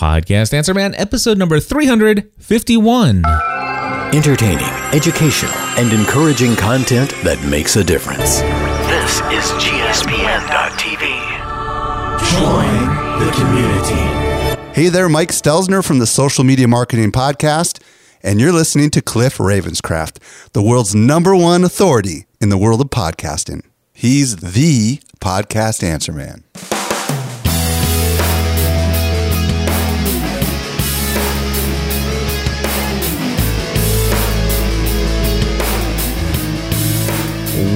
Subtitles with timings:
[0.00, 3.22] Podcast Answer Man, episode number 351.
[4.14, 8.40] Entertaining, educational, and encouraging content that makes a difference.
[8.88, 11.04] This is GSPN.TV.
[12.32, 12.72] Join
[13.20, 14.72] the community.
[14.72, 17.82] Hey there, Mike Stelzner from the Social Media Marketing Podcast,
[18.22, 20.16] and you're listening to Cliff Ravenscraft,
[20.54, 23.66] the world's number one authority in the world of podcasting.
[23.92, 26.44] He's the podcast answer man.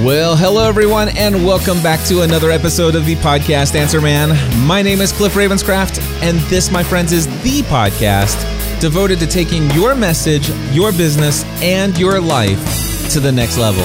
[0.05, 4.37] Well, hello everyone, and welcome back to another episode of the Podcast Answer Man.
[4.63, 8.39] My name is Cliff Ravenscraft, and this, my friends, is the podcast
[8.79, 13.81] devoted to taking your message, your business, and your life to the next level.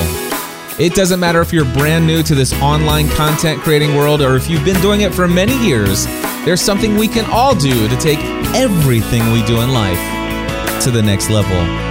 [0.79, 4.51] It doesn't matter if you're brand new to this online content creating world or if
[4.51, 6.05] you've been doing it for many years,
[6.45, 8.19] there's something we can all do to take
[8.55, 11.90] everything we do in life to the next level.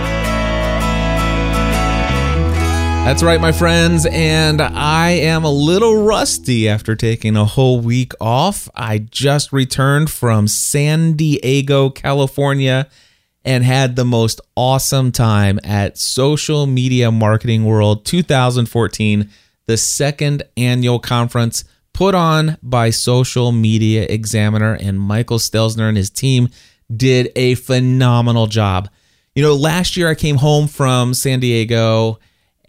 [3.10, 8.14] That's right, my friends, and I am a little rusty after taking a whole week
[8.22, 8.70] off.
[8.76, 12.88] I just returned from San Diego, California,
[13.44, 19.28] and had the most awesome time at Social Media Marketing World 2014,
[19.66, 21.64] the second annual conference
[21.94, 26.50] put on by Social Media Examiner, and Michael Stelzner and his team
[26.96, 28.88] did a phenomenal job.
[29.34, 32.20] You know, last year I came home from San Diego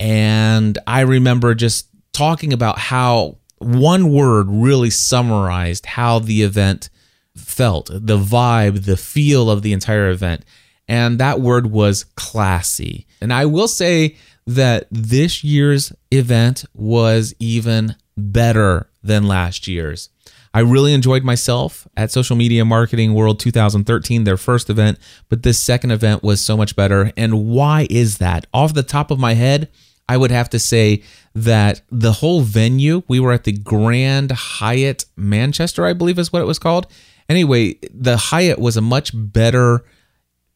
[0.00, 6.88] and I remember just talking about how one word really summarized how the event
[7.36, 10.44] felt, the vibe, the feel of the entire event.
[10.88, 13.06] And that word was classy.
[13.20, 20.08] And I will say that this year's event was even better than last year's.
[20.52, 24.98] I really enjoyed myself at Social Media Marketing World 2013, their first event,
[25.28, 27.12] but this second event was so much better.
[27.16, 28.46] And why is that?
[28.52, 29.68] Off the top of my head,
[30.10, 31.04] I would have to say
[31.36, 36.42] that the whole venue, we were at the Grand Hyatt Manchester, I believe is what
[36.42, 36.88] it was called.
[37.28, 39.84] Anyway, the Hyatt was a much better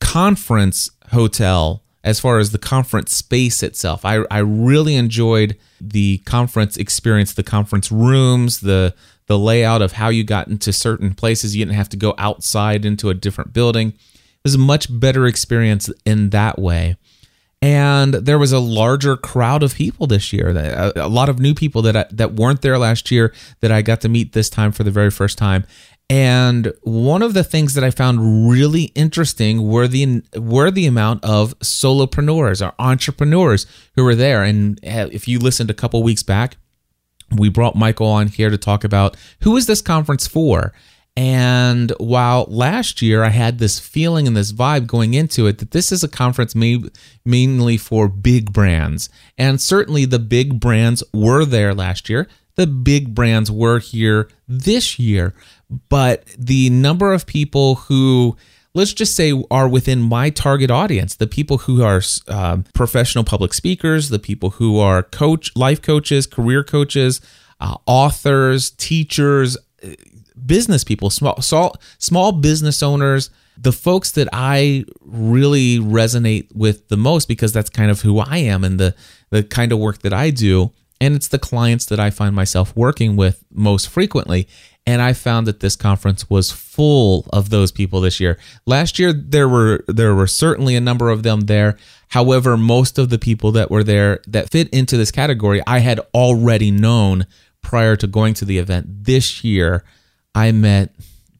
[0.01, 4.05] conference hotel as far as the conference space itself.
[4.05, 8.93] I, I really enjoyed the conference experience, the conference rooms, the
[9.27, 11.55] the layout of how you got into certain places.
[11.55, 13.91] You didn't have to go outside into a different building.
[13.91, 16.97] It was a much better experience in that way
[17.65, 20.51] and there was a larger crowd of people this year.
[20.51, 23.81] Uh, a, lot of new people that I, that weren't there last year that I
[23.81, 25.65] got to meet this time for the very first time.
[26.11, 31.25] And one of the things that I found really interesting were the were the amount
[31.25, 33.65] of solopreneurs or entrepreneurs
[33.95, 34.43] who were there.
[34.43, 36.59] And uh, if you listened a couple weeks back,
[37.35, 40.75] we brought Michael on here to talk about who is this conference for
[41.17, 45.71] and while last year I had this feeling and this vibe going into it that
[45.71, 49.09] this is a conference mainly for big brands,
[49.39, 54.99] and certainly the big brands were there last year, the big brands were here this
[54.99, 55.35] year,
[55.89, 58.37] but the number of people who
[58.75, 63.55] let's just say are within my target audience the people who are uh, professional public
[63.55, 67.21] speakers the people who are coach life coaches career coaches
[67.61, 69.57] uh, authors teachers
[70.47, 76.97] business people, small, small, small business owners, the folks that I really resonate with the
[76.97, 78.95] most because that's kind of who I am and the
[79.31, 82.75] the kind of work that I do and it's the clients that I find myself
[82.77, 84.49] working with most frequently
[84.87, 88.39] and I found that this conference was full of those people this year.
[88.67, 91.79] Last year there were there were certainly a number of them there.
[92.09, 96.01] However, most of the people that were there that fit into this category I had
[96.13, 97.27] already known
[97.63, 99.05] prior to going to the event.
[99.05, 99.85] This year
[100.35, 100.95] I met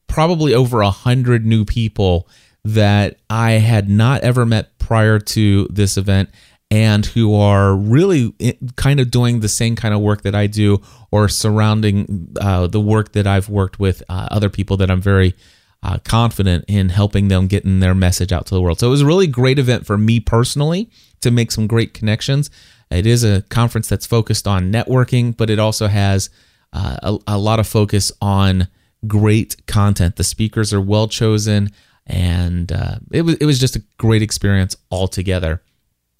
[0.07, 2.27] probably over a hundred new people
[2.63, 6.29] that I had not ever met prior to this event
[6.71, 8.33] and who are really
[8.75, 12.81] kind of doing the same kind of work that I do or surrounding uh, the
[12.81, 15.35] work that I've worked with uh, other people that I'm very
[15.83, 18.79] uh, confident in helping them getting their message out to the world.
[18.79, 20.89] So it was a really great event for me personally
[21.21, 22.49] to make some great connections.
[22.89, 26.31] It is a conference that's focused on networking, but it also has
[26.73, 28.67] uh, a, a lot of focus on
[29.07, 30.15] great content.
[30.15, 31.71] The speakers are well chosen,
[32.05, 35.61] and uh, it was it was just a great experience altogether.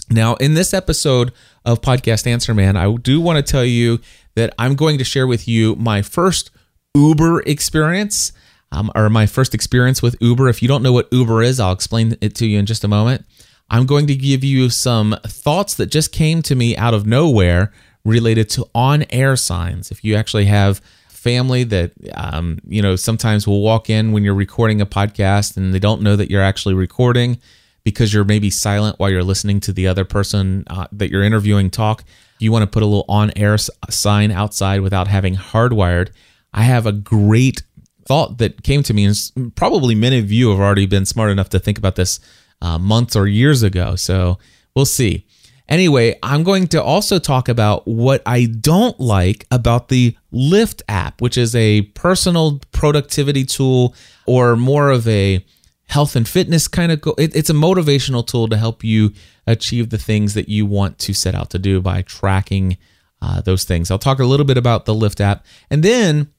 [0.09, 1.31] Now, in this episode
[1.65, 3.99] of Podcast Answer Man, I do want to tell you
[4.35, 6.51] that I'm going to share with you my first
[6.95, 8.31] Uber experience,
[8.71, 10.47] um, or my first experience with Uber.
[10.47, 12.87] If you don't know what Uber is, I'll explain it to you in just a
[12.87, 13.25] moment.
[13.69, 17.73] I'm going to give you some thoughts that just came to me out of nowhere
[18.03, 19.89] related to on air signs.
[19.89, 20.81] If you actually have
[21.25, 25.73] family that um, you know sometimes will walk in when you're recording a podcast and
[25.73, 27.39] they don't know that you're actually recording
[27.83, 31.71] because you're maybe silent while you're listening to the other person uh, that you're interviewing
[31.71, 32.03] talk.
[32.37, 36.11] You want to put a little on-air s- sign outside without having hardwired.
[36.53, 37.63] I have a great
[38.05, 41.49] thought that came to me, and probably many of you have already been smart enough
[41.49, 42.19] to think about this
[42.61, 43.95] uh, months or years ago.
[43.95, 44.37] So
[44.75, 45.24] we'll see.
[45.67, 51.21] Anyway, I'm going to also talk about what I don't like about the Lift app,
[51.21, 53.95] which is a personal productivity tool
[54.27, 55.43] or more of a
[55.87, 59.13] health and fitness kind of go- it, it's a motivational tool to help you
[59.47, 62.77] achieve the things that you want to set out to do by tracking
[63.21, 63.89] uh, those things.
[63.89, 65.45] I'll talk a little bit about the Lift app.
[65.69, 66.31] And then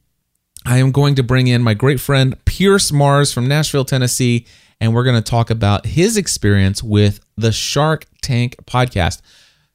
[0.64, 4.46] I am going to bring in my great friend Pierce Marrs from Nashville, Tennessee,
[4.80, 9.22] and we're going to talk about his experience with the Shark Tank podcast.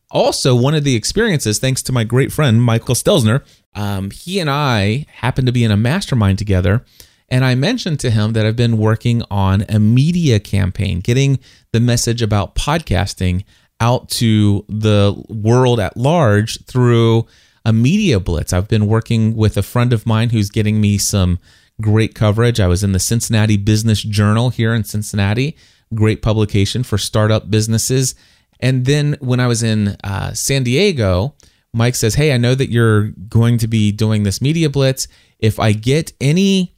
[0.09, 3.43] Also, one of the experiences, thanks to my great friend Michael Stelzner,
[3.75, 6.83] um, he and I happened to be in a mastermind together.
[7.29, 11.39] And I mentioned to him that I've been working on a media campaign, getting
[11.71, 13.45] the message about podcasting
[13.79, 17.25] out to the world at large through
[17.63, 18.51] a media blitz.
[18.51, 21.39] I've been working with a friend of mine who's getting me some
[21.81, 22.59] great coverage.
[22.59, 25.57] I was in the Cincinnati Business Journal here in Cincinnati,
[25.93, 28.15] great publication for startup businesses.
[28.59, 31.35] And then when I was in uh, San Diego,
[31.73, 35.07] Mike says, Hey, I know that you're going to be doing this media blitz.
[35.39, 36.75] If I get any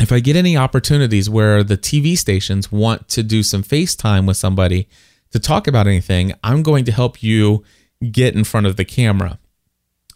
[0.00, 4.36] if I get any opportunities where the TV stations want to do some FaceTime with
[4.36, 4.88] somebody
[5.32, 7.64] to talk about anything, I'm going to help you
[8.12, 9.40] get in front of the camera.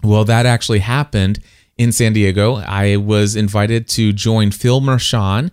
[0.02, 1.40] Well, that actually happened
[1.82, 2.56] in San Diego.
[2.56, 5.50] I was invited to join Phil Mershon,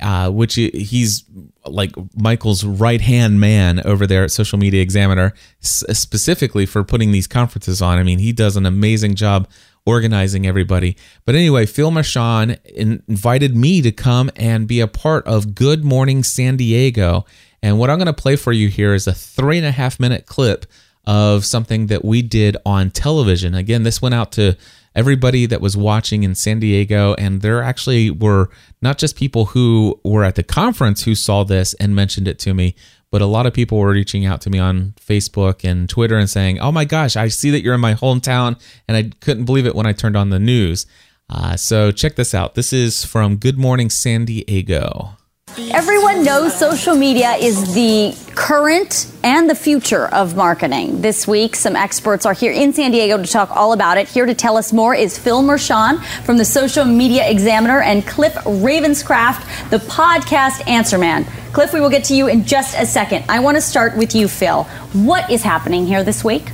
[0.00, 1.24] uh, which he's
[1.64, 7.26] like Michael's right hand man over there at Social Media Examiner, specifically for putting these
[7.26, 7.98] conferences on.
[7.98, 9.48] I mean, he does an amazing job
[9.84, 10.96] organizing everybody.
[11.24, 15.84] But anyway, Phil Mershon in- invited me to come and be a part of Good
[15.84, 17.24] Morning San Diego.
[17.62, 19.98] And what I'm going to play for you here is a three and a half
[19.98, 20.66] minute clip
[21.06, 23.54] of something that we did on television.
[23.54, 24.56] Again, this went out to
[24.96, 28.50] everybody that was watching in San Diego, and there actually were
[28.82, 32.54] not just people who were at the conference who saw this and mentioned it to
[32.54, 32.74] me,
[33.12, 36.28] but a lot of people were reaching out to me on Facebook and Twitter and
[36.28, 38.58] saying, "Oh my gosh, I see that you're in my hometown,"
[38.88, 40.86] and I couldn't believe it when I turned on the news.
[41.28, 42.54] Uh, so check this out.
[42.54, 45.16] This is from Good Morning San Diego.
[45.58, 51.00] Everyone knows social media is the current and the future of marketing.
[51.00, 54.06] This week, some experts are here in San Diego to talk all about it.
[54.06, 58.34] Here to tell us more is Phil Mershon from the Social Media Examiner and Cliff
[58.34, 61.24] Ravenscraft, the podcast answer man.
[61.54, 63.24] Cliff, we will get to you in just a second.
[63.26, 64.64] I want to start with you, Phil.
[64.92, 66.50] What is happening here this week?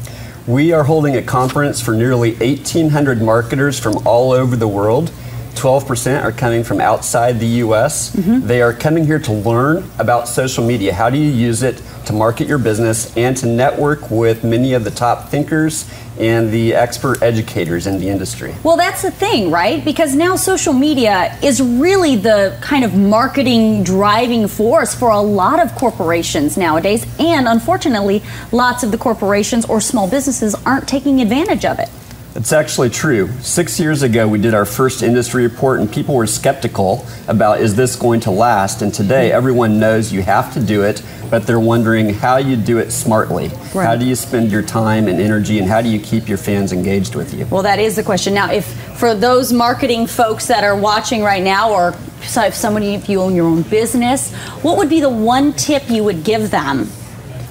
[0.47, 5.11] We are holding a conference for nearly 1,800 marketers from all over the world.
[5.55, 8.15] 12% are coming from outside the US.
[8.15, 8.47] Mm-hmm.
[8.47, 10.93] They are coming here to learn about social media.
[10.93, 14.85] How do you use it to market your business and to network with many of
[14.85, 15.89] the top thinkers
[16.19, 18.55] and the expert educators in the industry?
[18.63, 19.85] Well, that's the thing, right?
[19.85, 25.61] Because now social media is really the kind of marketing driving force for a lot
[25.61, 27.07] of corporations nowadays.
[27.19, 31.89] And unfortunately, lots of the corporations or small businesses aren't taking advantage of it.
[32.35, 33.29] It's actually true.
[33.41, 37.77] Six years ago, we did our first industry report, and people were skeptical about is
[37.77, 38.81] this going to last.
[38.81, 39.37] And today, mm-hmm.
[39.37, 43.49] everyone knows you have to do it, but they're wondering how you do it smartly.
[43.75, 43.85] Right.
[43.85, 46.73] How do you spend your time and energy, and how do you keep your fans
[46.73, 47.47] engaged with you?
[47.51, 48.33] Well, that is the question.
[48.33, 48.65] Now, if
[48.99, 53.21] for those marketing folks that are watching right now, or so if somebody, if you
[53.21, 56.89] own your own business, what would be the one tip you would give them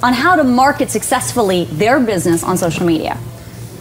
[0.02, 3.16] on how to market successfully their business on social media?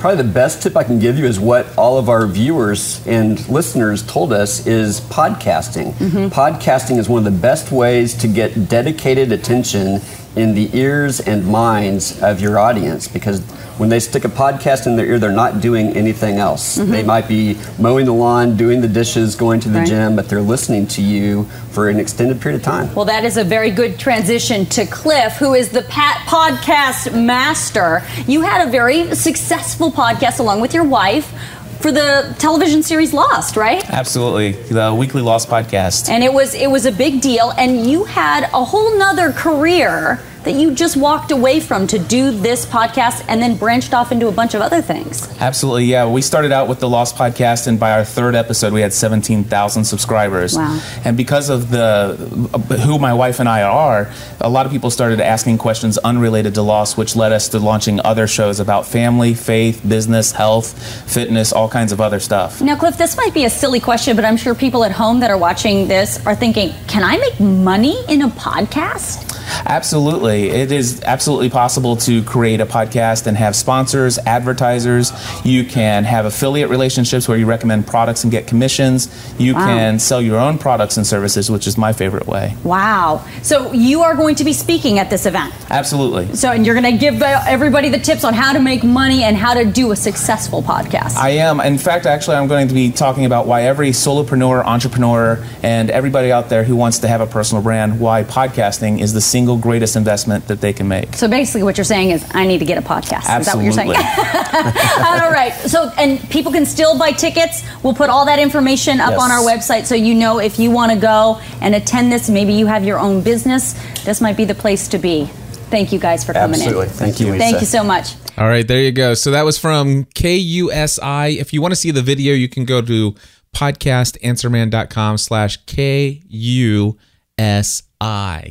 [0.00, 3.46] Probably the best tip I can give you is what all of our viewers and
[3.50, 5.92] listeners told us is podcasting.
[5.92, 6.28] Mm-hmm.
[6.28, 10.00] Podcasting is one of the best ways to get dedicated attention
[10.36, 13.40] in the ears and minds of your audience because
[13.78, 16.76] when they stick a podcast in their ear, they're not doing anything else.
[16.76, 16.90] Mm-hmm.
[16.90, 19.88] They might be mowing the lawn, doing the dishes, going to the Right.
[19.88, 22.94] gym, but they're listening to you for an extended period of time.
[22.94, 28.02] Well, that is a very good transition to Cliff, who is the Pat podcast master.
[28.26, 31.32] You had a very successful podcast along with your wife
[31.80, 33.88] for the television series Lost, right?
[33.90, 36.08] Absolutely, the Weekly Lost podcast.
[36.08, 40.20] And it was it was a big deal, and you had a whole nother career
[40.44, 44.28] that you just walked away from to do this podcast and then branched off into
[44.28, 45.28] a bunch of other things.
[45.40, 46.08] Absolutely, yeah.
[46.08, 49.84] We started out with the Lost podcast, and by our third episode, we had 17,000
[49.84, 50.56] subscribers.
[50.56, 50.80] Wow.
[51.04, 54.90] And because of the uh, who my wife and I are, a lot of people
[54.90, 59.34] started asking questions unrelated to Lost, which led us to launching other shows about family,
[59.34, 60.72] faith, business, health,
[61.10, 62.60] fitness, all kinds of other stuff.
[62.60, 65.30] Now, Cliff, this might be a silly question, but I'm sure people at home that
[65.30, 69.39] are watching this are thinking, can I make money in a podcast?
[69.66, 70.50] Absolutely.
[70.50, 75.12] It is absolutely possible to create a podcast and have sponsors, advertisers.
[75.44, 79.08] You can have affiliate relationships where you recommend products and get commissions.
[79.38, 79.66] You Wow.
[79.66, 82.54] can sell your own products and services, which is my favorite way.
[82.64, 83.22] Wow.
[83.42, 85.52] So you are going to be speaking at this event.
[85.70, 86.34] Absolutely.
[86.34, 89.36] So, and you're going to give everybody the tips on how to make money and
[89.36, 91.16] how to do a successful podcast.
[91.16, 91.60] I am.
[91.60, 96.32] In fact, actually, I'm going to be talking about why every solopreneur, entrepreneur, and everybody
[96.32, 99.96] out there who wants to have a personal brand, why podcasting is the single greatest
[99.96, 101.16] investment that they can make.
[101.16, 103.24] so basically, what you're saying is, I need to get a podcast.
[103.40, 103.94] Is that what you're saying?
[103.94, 105.04] Absolutely.
[105.24, 105.52] all right.
[105.66, 107.62] So, and people can still buy tickets.
[107.82, 109.20] We'll put all that information up Yes.
[109.20, 112.28] on our website so you know if you want to go and attend this.
[112.28, 113.72] Maybe you have your own business.
[114.04, 115.24] This might be the place to be.
[115.70, 116.86] Thank you guys for coming Absolutely.
[116.88, 116.92] in.
[116.92, 117.38] Thank you, Lisa.
[117.38, 118.14] Thank you so much.
[118.36, 119.14] All right, there you go.
[119.14, 121.36] So that was from KUSI.
[121.38, 123.14] If you want to see the video, you can go to
[123.54, 126.96] podcastanswerman.com slash K-U-S-I.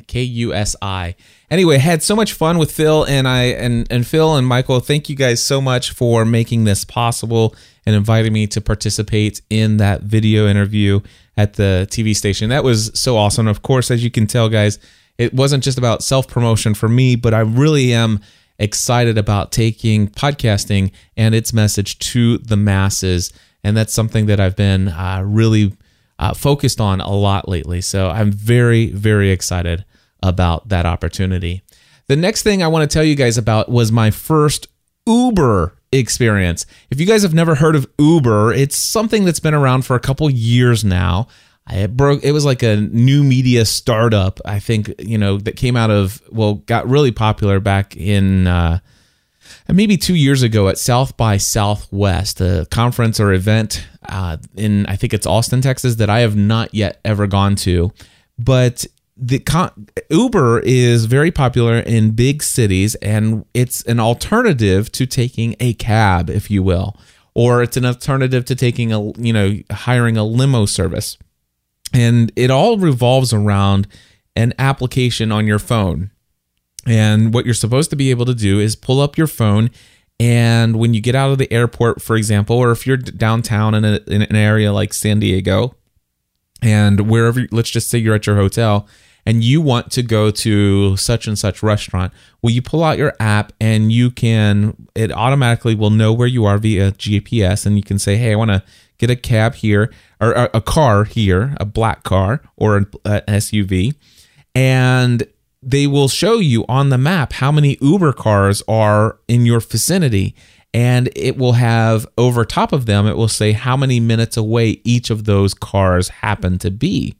[0.07, 1.15] K-U-S-I.
[1.49, 4.79] Anyway, had so much fun with Phil and I and, and Phil and Michael.
[4.79, 9.77] Thank you guys so much for making this possible and inviting me to participate in
[9.77, 10.99] that video interview
[11.35, 12.49] at the TV station.
[12.49, 13.47] That was so awesome.
[13.47, 14.77] Of course, as you can tell, guys,
[15.17, 18.19] it wasn't just about self promotion for me, but I really am
[18.59, 23.33] excited about taking podcasting and its message to the masses.
[23.63, 25.73] And that's something that I've been uh, really
[26.19, 27.81] uh, focused on a lot lately.
[27.81, 29.85] So I'm very, very excited
[30.21, 31.63] about that opportunity.
[32.07, 34.67] The next thing I want to tell you guys about was my first
[35.07, 36.65] Uber experience.
[36.91, 39.99] If you guys have never heard of Uber, it's something that's been around for a
[39.99, 41.27] couple years now.
[41.71, 42.23] It broke.
[42.23, 44.39] It was like a new media startup.
[44.43, 48.79] I think you know that came out of well, got really popular back in uh,
[49.67, 54.95] maybe two years ago at South by Southwest, a conference or event uh, in I
[54.95, 57.91] think it's Austin, Texas, that I have not yet ever gone to.
[58.37, 58.85] But
[59.17, 59.41] the
[60.09, 66.29] Uber is very popular in big cities, and it's an alternative to taking a cab,
[66.29, 66.95] if you will,
[67.33, 71.17] or it's an alternative to taking a you know hiring a limo service
[71.93, 73.87] and it all revolves around
[74.35, 76.11] an application on your phone.
[76.85, 79.69] And what you're supposed to be able to do is pull up your phone
[80.19, 83.85] and when you get out of the airport, for example, or if you're downtown in,
[83.85, 85.75] a, in an area like San Diego,
[86.61, 88.85] and wherever, let's just say you're at your hotel
[89.25, 92.11] and you want to go to such and such restaurant,
[92.41, 96.45] well, you pull out your app and you can, it automatically will know where you
[96.45, 98.63] are via GPS and you can say, hey, I want to
[98.97, 103.95] get a cab here or a, car here, a black car or an SUV.
[104.53, 105.25] And
[105.61, 110.35] they will show you on the map how many Uber cars are in your vicinity.
[110.73, 114.81] And it will have over top of them, it will say how many minutes away
[114.83, 117.15] each of those cars happen to be.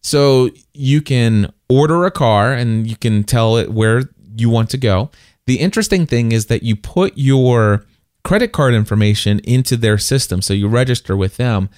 [0.00, 4.04] So you can order a car and you can tell it where
[4.36, 5.10] you want to go.
[5.46, 7.84] The interesting thing is that you put your
[8.22, 10.40] credit card information into their system.
[10.40, 11.70] So you register with them.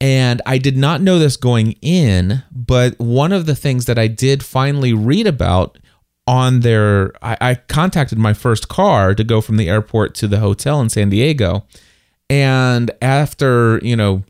[0.00, 4.08] And I did not know this going in, but one of the things that I
[4.08, 5.78] did finally read about
[6.26, 10.40] on their, I, I contacted my first car to go from the airport to the
[10.40, 11.66] hotel in San Diego.
[12.28, 14.24] And after, you know,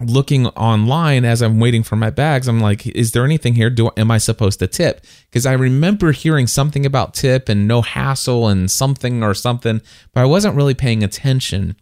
[0.00, 3.68] looking online as I'm waiting for my bags, I'm like, is there anything here?
[3.68, 5.04] Do am I supposed to tip?
[5.28, 10.20] Because I remember hearing something about tip and no hassle and something or something, but
[10.20, 11.76] I wasn't really paying attention.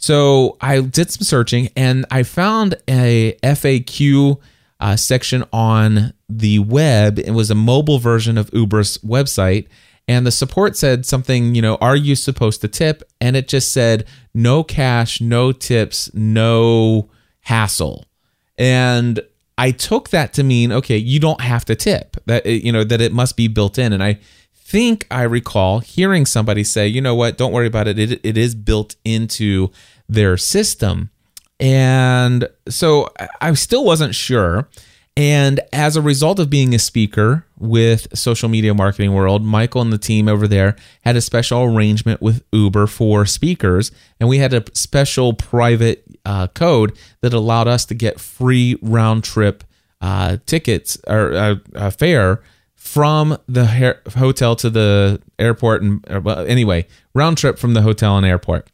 [0.00, 4.40] So I did some searching and I found a FAQ
[4.80, 7.18] uh, section on the web.
[7.18, 9.68] It was a mobile version of Uber's website.
[10.08, 13.02] And the support said something, you know, are you supposed to tip?
[13.20, 17.10] And it just said, no cash, no tips, no
[17.42, 18.06] hassle.
[18.56, 19.20] And
[19.58, 22.16] I took that to mean, okay, you don't have to tip.
[22.24, 23.92] That you know that it must be built in.
[23.92, 24.18] And I
[24.70, 27.98] think I recall hearing somebody say, you know what, don't worry about it.
[27.98, 29.70] It, it is built into
[30.08, 31.10] their system.
[31.58, 33.08] And so
[33.40, 34.68] I- still wasn't sure.
[35.16, 39.92] And as a result of being a speaker with Social Media Marketing World, Michael and
[39.92, 43.90] the team over there had a special arrangement with Uber for speakers.
[44.20, 49.24] And we had a special private uh, code that allowed us to get free round
[49.24, 49.64] trip
[50.00, 52.40] uh, tickets or uh, fare
[52.80, 58.16] from the hair, hotel to the airport and uh, anyway round trip from the hotel
[58.16, 58.70] and airport.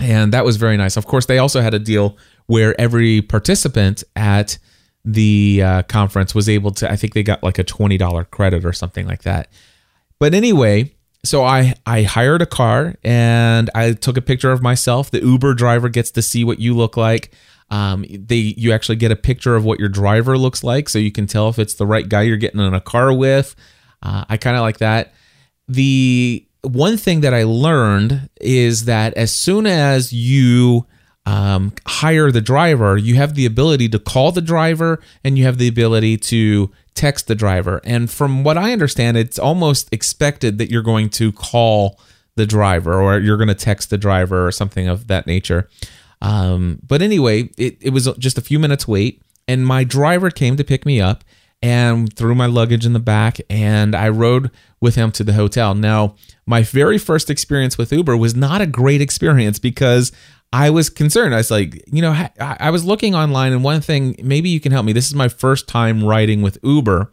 [0.00, 0.96] And that was very nice.
[0.96, 4.58] Of course they also had a deal where every participant at
[5.04, 8.72] the uh, conference was able to i think they got like a $20 credit or
[8.72, 9.48] something like that.
[10.18, 15.10] But anyway so i i hired a car and i took a picture of myself.
[15.12, 17.30] The uber driver gets to see what you look like
[17.70, 21.12] um, they you actually get a picture of what your driver looks like, so you
[21.12, 23.54] can tell if it's the right guy you're getting in a car with.
[24.02, 25.14] Uh, I kind of like that.
[25.68, 30.86] The one thing that I learned is that as soon as you
[31.26, 35.58] um, hire the driver, you have the ability to call the driver and you have
[35.58, 37.80] the ability to text the driver.
[37.84, 42.00] And from what I understand, it's almost expected that you're going to call
[42.36, 45.68] the driver or you're going to text the driver or something of that nature.
[46.22, 50.56] Um, but anyway, it, it was just a few minutes wait, and my driver came
[50.56, 51.24] to pick me up
[51.62, 54.50] and threw my luggage in the back, and I rode
[54.80, 55.74] with him to the hotel.
[55.74, 56.14] Now,
[56.46, 60.10] my very first experience with Uber was not a great experience because
[60.52, 61.34] I was concerned.
[61.34, 64.72] I was like, you know, I, was looking online, and one thing, maybe you can
[64.72, 64.92] help me.
[64.92, 67.12] This is my first time riding with Uber.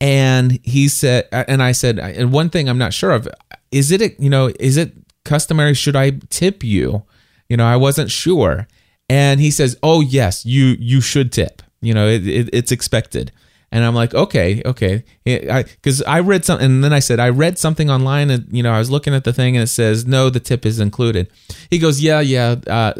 [0.00, 3.28] And he said, and I said, and one thing I'm not sure of,
[3.72, 4.92] is it, you know, is it
[5.24, 5.74] customary?
[5.74, 7.04] Should I tip you?
[7.48, 8.66] You know, I wasn't sure.
[9.08, 11.62] And he says, "Oh yes, you you should tip.
[11.80, 13.32] You know, it, it, it's expected."
[13.70, 17.28] And I'm like, okay, okay, because I, I, read something, and then I said I
[17.28, 20.06] read something online, and you know, I was looking at the thing, and it says
[20.06, 21.30] no, the tip is included.
[21.70, 22.56] He goes, yeah, yeah.
[22.66, 22.94] Uh,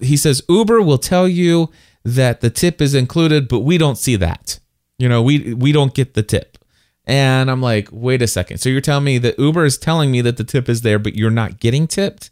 [0.00, 1.70] he says Uber will tell you
[2.02, 4.58] that the tip is included, but we don't see that.
[4.98, 6.56] You know, we we don't get the tip.
[7.06, 8.58] And I'm like, wait a second.
[8.58, 11.14] So you're telling me that Uber is telling me that the tip is there, but
[11.14, 12.30] you're not getting tipped?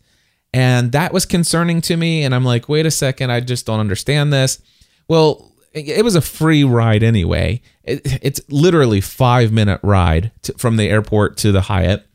[0.55, 2.23] And that was concerning to me.
[2.23, 4.63] And I'm like, wait a second, I just don't understand this.
[5.09, 7.61] Well, it was a free ride anyway.
[7.83, 12.07] it's literally five minute ride to, from the airport to the Hyatt.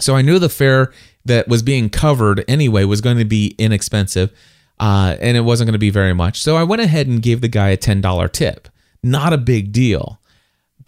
[0.00, 0.92] So I knew the fare
[1.24, 4.32] that was being covered anyway was going to be inexpensive,
[4.80, 6.42] uh, and it wasn't going to be very much.
[6.42, 8.68] So I went ahead and gave the guy a ten dollar tip.
[9.04, 10.17] Not a big deal.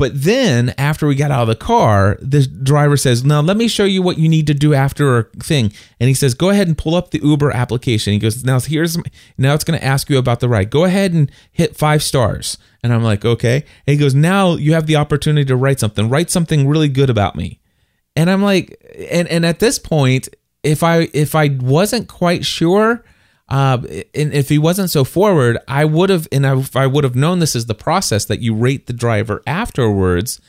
[0.01, 3.69] But then after we got out of the car, the driver says, Now let me
[3.69, 5.75] show you what you need to do after a thing.
[6.01, 8.15] And he says, Go ahead and pull up the Uber application.
[8.15, 8.97] He goes, Now here's
[9.37, 10.71] now it's gonna ask you about the ride.
[10.71, 12.57] Go ahead and hit five stars.
[12.83, 13.57] And I'm like, okay.
[13.57, 16.09] And he goes, Now you have the opportunity to write something.
[16.09, 17.61] Write something really good about me.
[18.17, 20.31] And I'm like, and and at this point,
[20.63, 23.05] if I if I wasn't quite sure,
[23.51, 23.79] uh,
[24.15, 27.57] and if he wasn't so forward, I would have, and I would have known this
[27.57, 30.41] is the process that you rate the driver afterwards,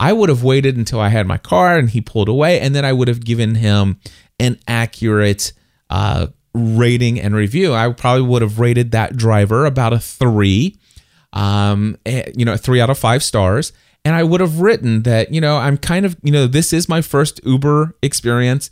[0.00, 2.84] I would have waited until I had my car and he pulled away, and then
[2.84, 4.00] I would have given him
[4.40, 5.52] an accurate
[5.88, 7.74] uh, rating and review.
[7.74, 10.76] I probably would have rated that driver about a three,
[11.32, 13.72] um, eh, you know, three out of five stars.
[14.04, 16.88] And I would have written that, you know, I'm kind of, you know, this is
[16.88, 18.70] my first Uber experience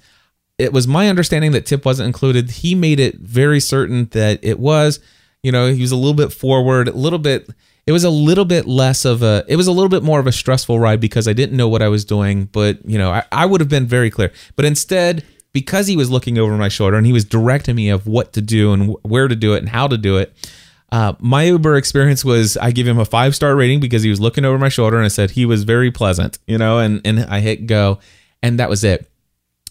[0.59, 2.51] it was my understanding that tip wasn't included.
[2.51, 5.01] He made it very certain that it was.
[5.43, 7.49] You know, he was a little bit forward, a little bit.
[7.87, 9.45] It was a little bit less of a.
[9.49, 11.83] It was a little bit more of a stressful ride because I didn't know what
[11.83, 12.47] I was doing.
[12.47, 14.33] But you know, I, I would have been very clear.
[14.57, 18.07] But instead, because he was looking over my shoulder and he was directing me of
[18.07, 20.35] what to do and where to do it and how to do it.
[20.93, 24.21] Uh, my Uber experience was I give him a five star rating because he was
[24.21, 27.21] looking over my shoulder and I said he was very pleasant, you know, and and
[27.25, 28.01] I hit go,
[28.43, 29.11] and that was it.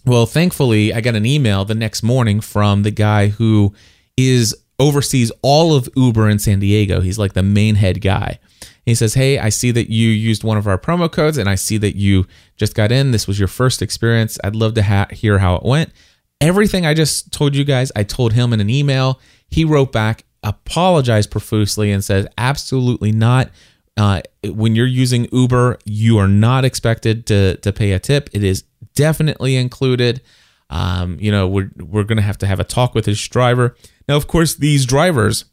[0.05, 3.73] Well, thankfully, I got an email the next morning from the guy who
[4.15, 7.01] is oversees all of Uber in San Diego.
[7.01, 8.39] He's like the main head guy.
[8.85, 11.55] He says, Hey, I see that you used one of our promo codes and I
[11.55, 13.11] see that you just got in.
[13.11, 14.37] This was your first experience.
[14.43, 15.91] I'd love to ha- hear how it went.
[16.39, 19.19] Everything I just told you guys, I told him in an email.
[19.49, 23.49] He wrote back, apologized profusely, and says, Absolutely not.
[23.97, 28.29] Uh, when you're using Uber, you are not expected to, to pay a tip.
[28.33, 30.21] It is definitely included.
[30.69, 33.75] Um, you know, we're we're gonna have to have a talk with his driver.
[34.09, 35.45] Now, of course, these drivers,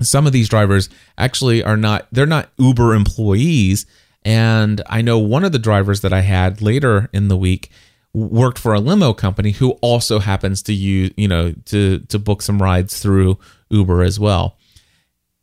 [0.00, 3.86] some of these drivers actually are not they're not Uber employees.
[4.22, 7.70] And I know one of the drivers that I had later in the week
[8.12, 12.42] worked for a limo company who also happens to use, you know, to to book
[12.42, 13.38] some rides through
[13.70, 14.56] Uber as well.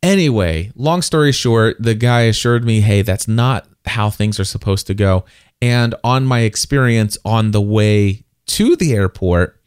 [0.02, 4.86] Anyway, long story short, the guy assured me, "Hey, that's not how things are supposed
[4.86, 5.24] to go."
[5.60, 9.60] And on my experience on the way to the airport,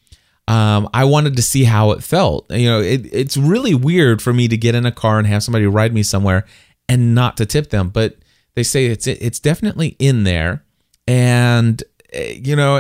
[0.48, 2.50] um, I wanted to see how it felt.
[2.52, 5.44] You know, it, it's really weird for me to get in a car and have
[5.44, 6.46] somebody ride me somewhere
[6.90, 8.18] and not to tip them, but
[8.56, 10.64] they say it's it's definitely in there,
[11.08, 12.78] and eh, you know,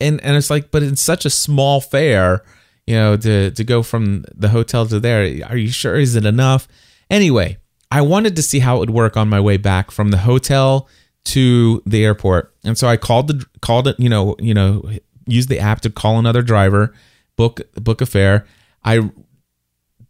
[0.00, 2.42] and and it's like, but it's such a small fare,
[2.86, 5.22] you know, to to go from the hotel to there.
[5.48, 5.96] Are you sure?
[5.96, 6.68] Is it enough?
[7.10, 7.58] Anyway,
[7.90, 10.88] I wanted to see how it would work on my way back from the hotel
[11.24, 13.98] to the airport, and so I called the called it.
[13.98, 14.88] You know, you know,
[15.26, 16.94] used the app to call another driver,
[17.36, 18.46] book book a fare.
[18.84, 19.10] I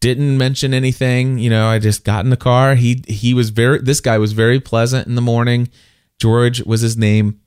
[0.00, 1.38] didn't mention anything.
[1.38, 2.74] You know, I just got in the car.
[2.74, 3.80] He he was very.
[3.80, 5.68] This guy was very pleasant in the morning.
[6.18, 7.40] George was his name,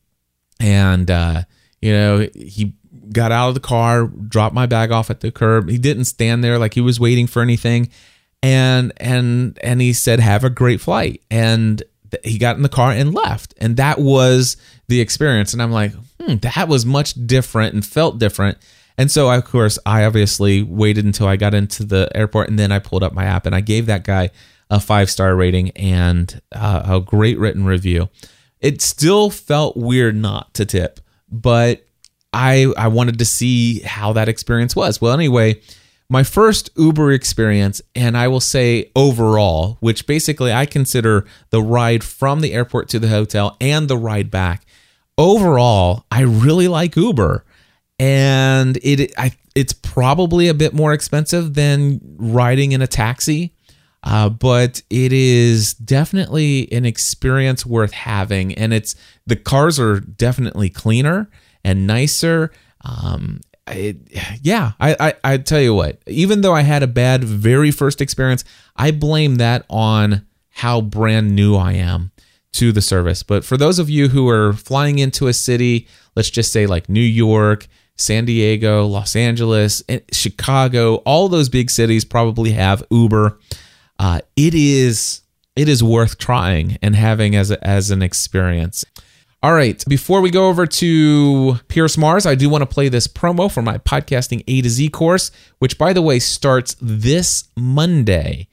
[0.60, 1.44] and uh,
[1.82, 2.74] you know he
[3.12, 5.70] got out of the car, dropped my bag off at the curb.
[5.70, 7.90] He didn't stand there like he was waiting for anything,
[8.42, 12.70] and and and he said, "Have a great flight." And th- he got in the
[12.70, 15.54] car and left, and that was the experience.
[15.54, 18.58] And I'm like, hmm, that was much different and felt different.
[18.98, 22.72] And so, of course, I obviously waited until I got into the airport, and then
[22.72, 24.30] I pulled up my app and I gave that guy
[24.70, 28.10] a five star rating and uh, a great written review.
[28.60, 31.00] It still felt weird not to tip,
[31.32, 31.86] but
[32.34, 35.02] I I wanted to see how that experience was.
[35.02, 35.62] Well, anyway,
[36.10, 42.04] my first Uber experience, and I will say overall, which basically I consider the ride
[42.04, 44.66] from the airport to the hotel and the ride back.
[45.18, 47.46] Overall, I really like Uber,
[48.00, 53.54] and it I it's probably a bit more expensive than riding in a taxi.
[54.02, 58.96] Uh, but it is definitely an experience worth having, and it's
[59.28, 61.30] the cars are definitely cleaner
[61.70, 62.52] and nicer.
[62.82, 63.98] Um, it,
[64.42, 68.02] yeah, I, I I tell you what, even though I had a bad very first
[68.02, 68.44] experience,
[68.76, 72.12] I blame that on how brand new I am
[72.54, 73.22] to the service.
[73.22, 76.90] But for those of you who are flying into a city, let's just say like
[76.90, 83.38] New York, San Diego, Los Angeles, Chicago, all those big cities probably have Uber.
[84.00, 85.22] Uh, it is
[85.56, 88.84] it is worth trying and having as a, as an experience.
[89.42, 93.08] All right, before we go over to Pierce Marrs, I do want to play this
[93.08, 98.50] promo for my podcasting A to Z course, which by the way starts this Monday,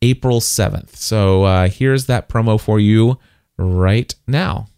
[0.00, 0.94] April 7th.
[0.94, 3.18] So uh, here's that promo for you
[3.56, 4.68] right now.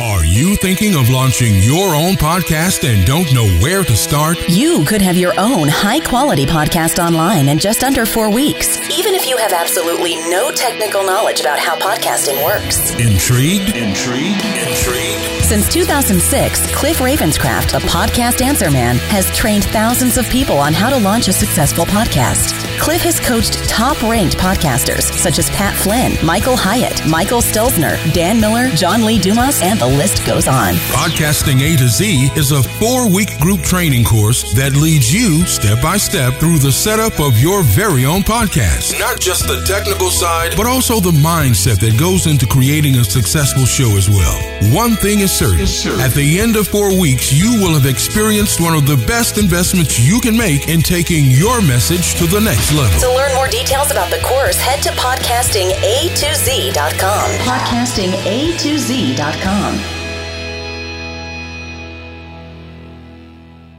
[0.00, 4.36] Are you thinking of launching your own podcast and don't know where to start?
[4.48, 9.14] You could have your own high quality podcast online in just under four weeks, even
[9.14, 12.90] if you have absolutely no technical knowledge about how podcasting works.
[12.96, 13.74] Intrigued?
[13.74, 14.44] Intrigued?
[14.44, 15.44] Intrigued?
[15.46, 20.90] Since 2006, Cliff Ravenscraft, a podcast answer man, has trained thousands of people on how
[20.90, 22.52] to launch a successful podcast.
[22.80, 28.38] Cliff has coached top ranked podcasters such as Pat Flynn, Michael Hyatt, Michael Stelzner, Dan
[28.40, 30.74] Miller, John Lee Dumas, and the list goes on.
[30.90, 35.80] Podcasting A to Z is a four week group training course that leads you step
[35.80, 38.98] by step through the setup of your very own podcast.
[38.98, 43.64] Not just the technical side, but also the mindset that goes into creating a successful
[43.64, 44.34] show as well.
[44.74, 45.60] One thing is certain
[46.00, 50.00] at the end of four weeks, you will have experienced one of the best investments
[50.00, 52.98] you can make in taking your message to the next level.
[52.98, 57.30] To learn more details about the course, head to podcastinga2z.com.
[57.46, 59.35] Podcastinga2z.com.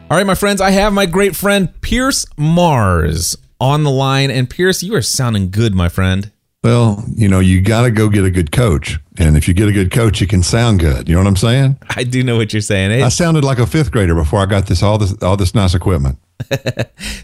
[0.10, 4.32] All right, my friends, I have my great friend Pierce Marrs on the line.
[4.32, 6.32] And Pierce, you are sounding good, my friend.
[6.64, 9.00] Well, you know, you got to go get a good coach.
[9.18, 11.10] And if you get a good coach, you can sound good.
[11.10, 11.78] You know what I'm saying?
[11.96, 12.92] I do know what you're saying.
[12.92, 15.54] It- I sounded like a fifth grader before I got this all this all this
[15.54, 16.18] nice equipment.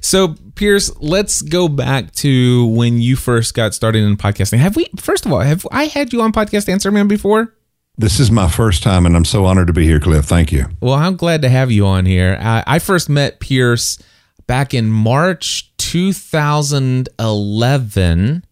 [0.01, 4.57] so, Pierce, let's go back to when you first got started in podcasting.
[4.57, 7.53] Have we, first of all, have I had you on Podcast Answer Man before?
[7.95, 10.25] This is my first time, and I'm so honored to be here, Cliff.
[10.25, 10.65] Thank you.
[10.81, 12.39] Well, I'm glad to have you on here.
[12.41, 13.99] I, I first met Pierce
[14.47, 18.45] back in March 2011.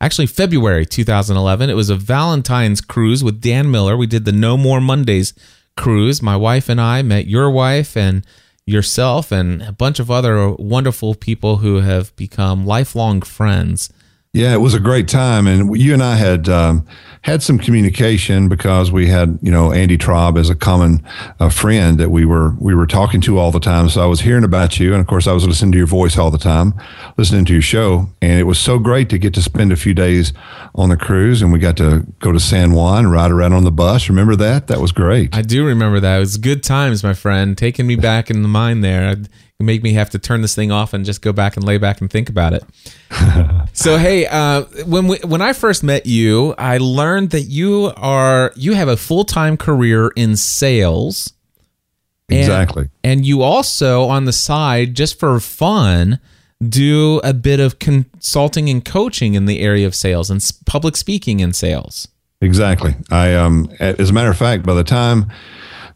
[0.00, 1.70] Actually, February 2011.
[1.70, 3.96] It was a Valentine's cruise with Dan Miller.
[3.96, 5.32] We did the No More Mondays
[5.76, 6.20] cruise.
[6.20, 8.26] My wife and I met your wife and
[8.66, 13.92] yourself and a bunch of other wonderful people who have become lifelong friends.
[14.34, 16.86] Yeah, it was a great time, and you and I had um,
[17.22, 21.02] had some communication because we had you know Andy Traub as a common
[21.40, 23.88] uh, friend that we were we were talking to all the time.
[23.88, 26.18] So I was hearing about you, and of course I was listening to your voice
[26.18, 26.74] all the time,
[27.16, 29.94] listening to your show, and it was so great to get to spend a few
[29.94, 30.34] days
[30.74, 33.72] on the cruise, and we got to go to San Juan, ride around on the
[33.72, 34.10] bus.
[34.10, 34.66] Remember that?
[34.66, 35.34] That was great.
[35.34, 36.16] I do remember that.
[36.16, 39.08] It was good times, my friend, taking me back in the mind there.
[39.08, 39.28] It
[39.60, 42.00] make me have to turn this thing off and just go back and lay back
[42.00, 42.64] and think about it.
[43.72, 48.52] so hey, uh, when we, when I first met you, I learned that you are
[48.54, 51.32] you have a full time career in sales.
[52.30, 52.90] Exactly.
[53.02, 56.20] and you also on the side, just for fun,
[56.66, 61.40] do a bit of consulting and coaching in the area of sales and public speaking
[61.40, 62.06] in sales.
[62.42, 62.94] Exactly.
[63.10, 65.32] I um as a matter of fact, by the time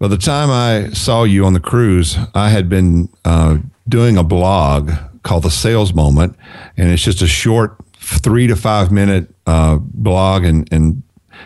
[0.02, 4.24] by the time I saw you on the cruise, I had been uh, doing a
[4.24, 4.90] blog
[5.22, 6.36] called the Sales Moment,
[6.76, 11.04] and it's just a short three to five minute uh, blog and and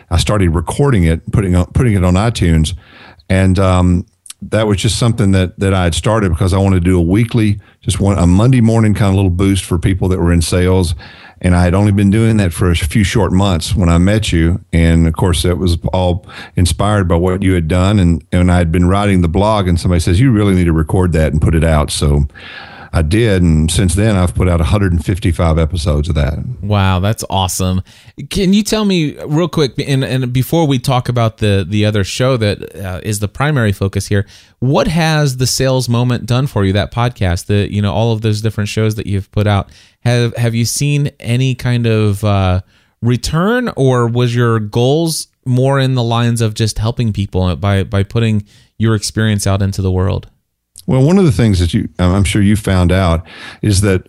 [0.09, 2.75] I started recording it, putting putting it on iTunes,
[3.29, 4.07] and um,
[4.41, 7.01] that was just something that that I had started because I wanted to do a
[7.01, 10.41] weekly, just one a Monday morning kind of little boost for people that were in
[10.41, 10.95] sales.
[11.39, 14.31] And I had only been doing that for a few short months when I met
[14.31, 14.63] you.
[14.73, 17.99] And of course, that was all inspired by what you had done.
[17.99, 20.73] And, and I had been writing the blog, and somebody says, You really need to
[20.73, 21.91] record that and put it out.
[21.91, 22.27] So
[22.97, 26.39] I did, and since then I've put out 155 episodes of that.
[26.63, 27.83] Wow, that's awesome.
[28.31, 32.03] Can you tell me real quick, and, and before we talk about the the other
[32.03, 34.25] show that uh, is the primary focus here,
[34.59, 36.73] what has the sales moment done for you?
[36.73, 40.35] That podcast, the you know all of those different shows that you've put out, have
[40.35, 42.61] have you seen any kind of uh,
[43.03, 48.01] return, or was your goals more in the lines of just helping people by by
[48.01, 48.43] putting
[48.79, 50.31] your experience out into the world?
[50.87, 53.27] Well, one of the things that you, I'm sure you found out
[53.61, 54.07] is that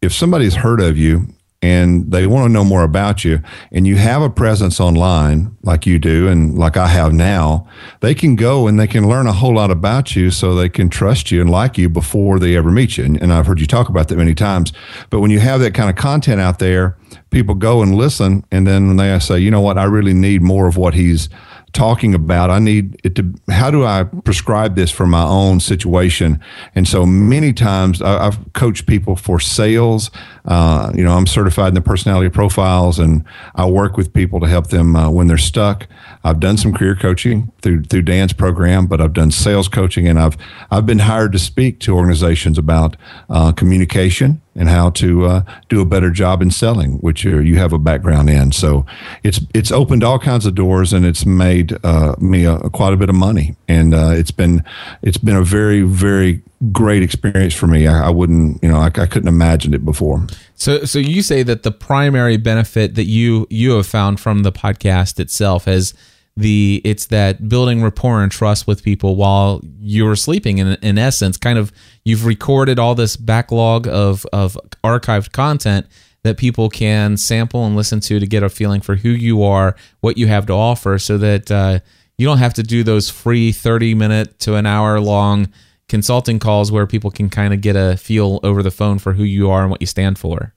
[0.00, 1.28] if somebody's heard of you
[1.62, 5.84] and they want to know more about you and you have a presence online like
[5.84, 7.68] you do and like I have now,
[8.00, 10.88] they can go and they can learn a whole lot about you so they can
[10.88, 13.04] trust you and like you before they ever meet you.
[13.04, 14.72] And, and I've heard you talk about that many times.
[15.10, 16.96] But when you have that kind of content out there,
[17.28, 20.66] people go and listen and then they say, you know what, I really need more
[20.66, 21.28] of what he's
[21.72, 22.50] talking about.
[22.50, 26.40] I need it to, how do I prescribe this for my own situation?
[26.74, 30.10] And so many times I, have coached people for sales.
[30.44, 33.24] Uh, you know, I'm certified in the personality profiles and
[33.54, 35.86] I work with people to help them uh, when they're stuck.
[36.24, 40.18] I've done some career coaching through, through Dan's program, but I've done sales coaching and
[40.18, 40.36] I've,
[40.70, 42.96] I've been hired to speak to organizations about
[43.28, 47.72] uh, communication and how to uh, do a better job in selling, which you have
[47.72, 48.52] a background in.
[48.52, 48.84] So
[49.22, 52.96] it's it's opened all kinds of doors, and it's made uh, me a, quite a
[52.96, 54.64] bit of money, and uh, it's been
[55.02, 57.86] it's been a very very great experience for me.
[57.86, 60.26] I, I wouldn't, you know, I, I, couldn't imagine it before.
[60.54, 64.52] So, so you say that the primary benefit that you you have found from the
[64.52, 65.94] podcast itself has
[66.36, 71.36] the it's that building rapport and trust with people while you're sleeping in, in essence
[71.36, 71.72] kind of
[72.04, 75.86] you've recorded all this backlog of of archived content
[76.22, 79.74] that people can sample and listen to to get a feeling for who you are
[80.00, 81.80] what you have to offer so that uh,
[82.16, 85.48] you don't have to do those free 30 minute to an hour long
[85.90, 89.24] consulting calls where people can kind of get a feel over the phone for who
[89.24, 90.54] you are and what you stand for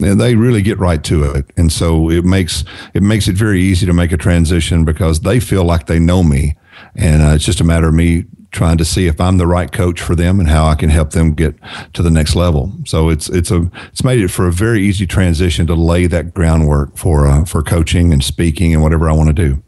[0.00, 3.60] and they really get right to it and so it makes it makes it very
[3.60, 6.56] easy to make a transition because they feel like they know me
[6.94, 8.24] and uh, it's just a matter of me
[8.56, 11.10] trying to see if I'm the right coach for them and how I can help
[11.10, 11.54] them get
[11.92, 12.72] to the next level.
[12.86, 16.32] So it's it's a it's made it for a very easy transition to lay that
[16.32, 19.62] groundwork for uh, for coaching and speaking and whatever I want to do.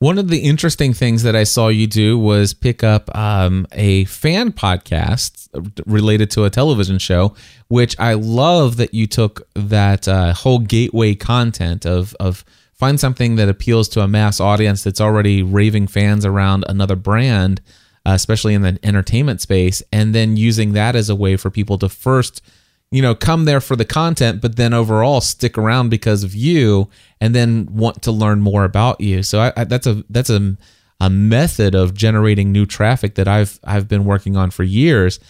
[0.00, 4.04] One of the interesting things that I saw you do was pick up um, a
[4.04, 5.48] fan podcast
[5.86, 7.34] related to a television show,
[7.66, 13.34] which I love that you took that uh, whole gateway content of of find something
[13.36, 17.60] that appeals to a mass audience that's already raving fans around another brand,
[18.06, 21.76] uh, especially in the entertainment space, and then using that as a way for people
[21.76, 22.40] to first
[22.90, 26.88] you know, come there for the content, but then overall stick around because of you,
[27.20, 29.22] and then want to learn more about you.
[29.22, 30.56] So I, I, that's a that's a
[31.00, 35.20] a method of generating new traffic that I've I've been working on for years.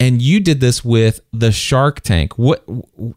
[0.00, 2.36] And you did this with the Shark Tank.
[2.36, 2.64] What?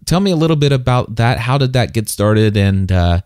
[0.06, 1.40] Tell me a little bit about that.
[1.40, 3.22] How did that get started, and uh,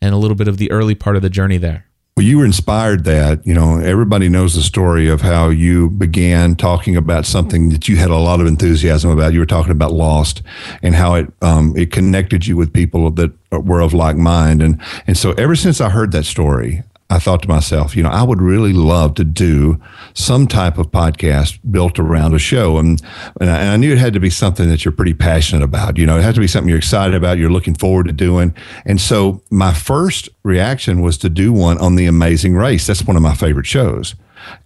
[0.00, 1.86] and a little bit of the early part of the journey there.
[2.16, 6.56] Well, you were inspired that, you know, everybody knows the story of how you began
[6.56, 9.34] talking about something that you had a lot of enthusiasm about.
[9.34, 10.40] You were talking about Lost
[10.82, 14.62] and how it um, it connected you with people that were of like mind.
[14.62, 18.08] And and so ever since I heard that story, I thought to myself, you know,
[18.08, 19.80] I would really love to do
[20.12, 22.78] some type of podcast built around a show.
[22.78, 23.00] And,
[23.40, 25.98] and I, and, I, knew it had to be something that you're pretty passionate about.
[25.98, 28.54] You know, it has to be something you're excited about, you're looking forward to doing.
[28.84, 32.88] And so my first reaction was to do one on The Amazing Race.
[32.88, 34.16] That's one of my favorite shows.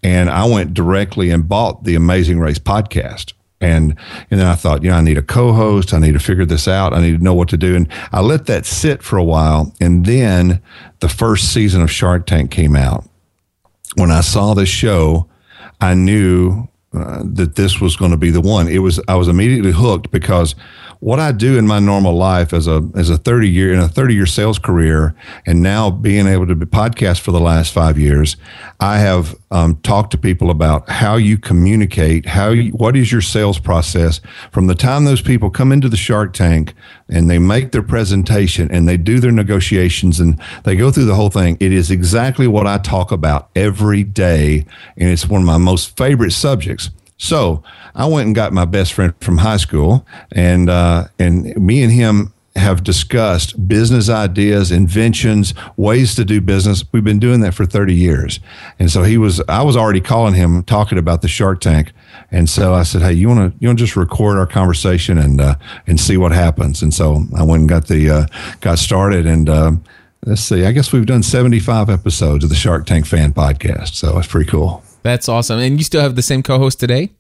[0.03, 3.35] And I went directly and bought the Amazing Race podcast.
[3.61, 3.97] And
[4.31, 5.93] and then I thought, you know, I need a co-host.
[5.93, 6.95] I need to figure this out.
[6.95, 7.77] I need to know what to do.
[7.77, 9.75] And I let that sit for a while.
[9.81, 10.63] And then
[11.01, 13.05] the first season of Shark Tank came out.
[13.97, 15.29] When I saw this show,
[15.81, 18.67] I knew uh, that this was going to be the one.
[18.67, 20.57] It was I was immediately hooked because
[20.99, 23.89] what I do in my normal life as a as a 30 year in a
[23.89, 25.15] 30 year sales career
[25.47, 28.37] and now being able to be podcast for the last five years,
[28.81, 33.21] I have um, talked to people about how you communicate, how you, what is your
[33.21, 36.75] sales process from the time those people come into the Shark Tank
[37.11, 41.15] and they make their presentation and they do their negotiations and they go through the
[41.15, 41.57] whole thing.
[41.61, 44.65] It is exactly what I talk about every day,
[44.97, 46.91] and it's one of my most favorite subjects.
[47.19, 47.63] So
[47.95, 51.93] I went and got my best friend from high school, and uh, and me and
[51.93, 56.85] him have discussed business ideas, inventions, ways to do business.
[56.93, 58.41] We've been doing that for 30 years.
[58.79, 61.93] And so he was, I was already calling him talking about the Shark Tank.
[62.31, 65.17] And so I said, Hey, you want to, you want to just record our conversation
[65.17, 65.55] and, uh,
[65.87, 66.83] and see what happens.
[66.83, 68.27] And so I went and got the, uh,
[68.61, 69.73] got started and, uh,
[70.27, 73.95] let's see, I guess we've done 75 episodes of the Shark Tank fan podcast.
[73.95, 74.83] So it's pretty cool.
[75.03, 75.61] That's awesome.
[75.61, 77.11] And you still have the same co-host today?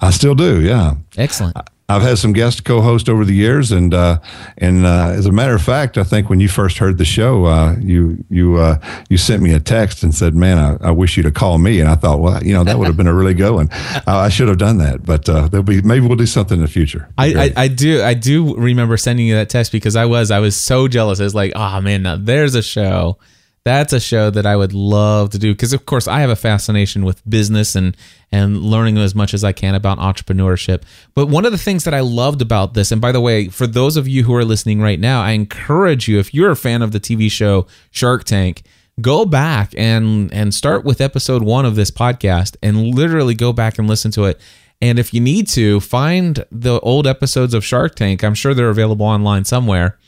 [0.00, 0.60] I still do.
[0.60, 0.94] Yeah.
[1.16, 1.56] Excellent.
[1.88, 4.18] I've had some guest co-hosts over the years, and uh,
[4.58, 7.44] and uh, as a matter of fact, I think when you first heard the show,
[7.44, 11.16] uh, you you uh, you sent me a text and said, "Man, I, I, wish
[11.16, 13.14] you to call me." And I thought, well, you know, that would have been a
[13.14, 13.68] really good one.
[14.06, 16.70] I should have done that, but uh, there'll be maybe we'll do something in the
[16.70, 17.08] future.
[17.16, 20.40] I, I, I do I do remember sending you that text because I was I
[20.40, 21.20] was so jealous.
[21.20, 23.18] I was like, oh man, now there's a show
[23.66, 26.36] that's a show that I would love to do because, of course, I have a
[26.36, 27.96] fascination with business and
[28.30, 30.82] and learning as much as I can about entrepreneurship.
[31.16, 33.66] But one of the things that I loved about this, and by the way, for
[33.66, 36.80] those of you who are listening right now, I encourage you if you're a fan
[36.80, 38.62] of the TV show Shark Tank,
[39.00, 43.80] go back and and start with episode one of this podcast and literally go back
[43.80, 44.40] and listen to it.
[44.80, 48.22] And if you need to, find the old episodes of Shark Tank.
[48.22, 49.98] I'm sure they're available online somewhere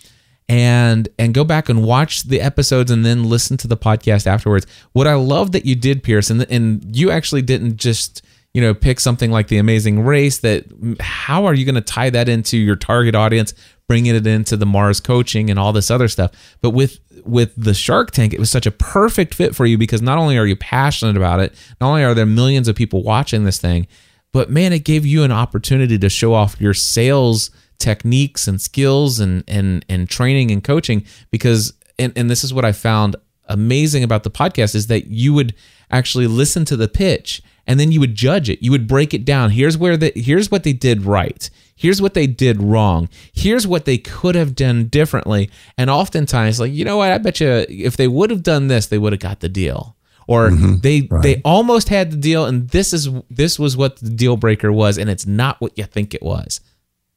[0.49, 4.67] and and go back and watch the episodes and then listen to the podcast afterwards.
[4.93, 8.23] What I love that you did, Pierce, and and you actually didn't just
[8.55, 10.39] you know pick something like the Amazing Race.
[10.39, 13.53] That mm, how are you going to tie that into your target audience,
[13.89, 16.33] bringing it into the Marrs coaching and all this other stuff?
[16.63, 20.01] But with with the Shark Tank, it was such a perfect fit for you because
[20.01, 23.45] not only are you passionate about it, not only are there millions of people watching
[23.45, 23.87] this thing,
[24.33, 29.21] but man, it gave you an opportunity to show off your sales techniques and skills
[29.21, 33.17] and and and training and coaching because and, and this is what I found
[33.49, 35.55] amazing about the podcast is that you would
[35.91, 38.63] actually listen to the pitch and then you would judge it.
[38.63, 39.51] You would break it down.
[39.51, 41.49] Here's where the here's what they did right.
[41.77, 43.09] Here's what they did wrong.
[43.33, 45.49] Here's what they could have done differently.
[45.77, 48.87] And oftentimes, like, you know what, I bet you if they would have done this,
[48.87, 49.95] they would have got the deal.
[50.27, 51.23] Or mm-hmm, they right.
[51.23, 54.99] they almost had the deal and this is this was what the deal breaker was,
[54.99, 56.61] and it's not what you think it was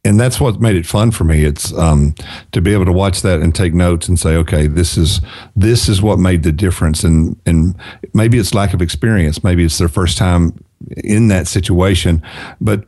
[0.03, 1.43] and that's what made it fun for me.
[1.43, 2.15] It's um,
[2.53, 5.21] to be able to watch that and take notes and say, okay, this is
[5.55, 7.75] this is what made the difference, and and
[8.13, 10.63] maybe it's lack of experience, maybe it's their first time
[11.03, 12.23] in that situation,
[12.59, 12.83] but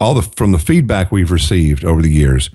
[0.00, 2.50] all the from the feedback we've received over the years,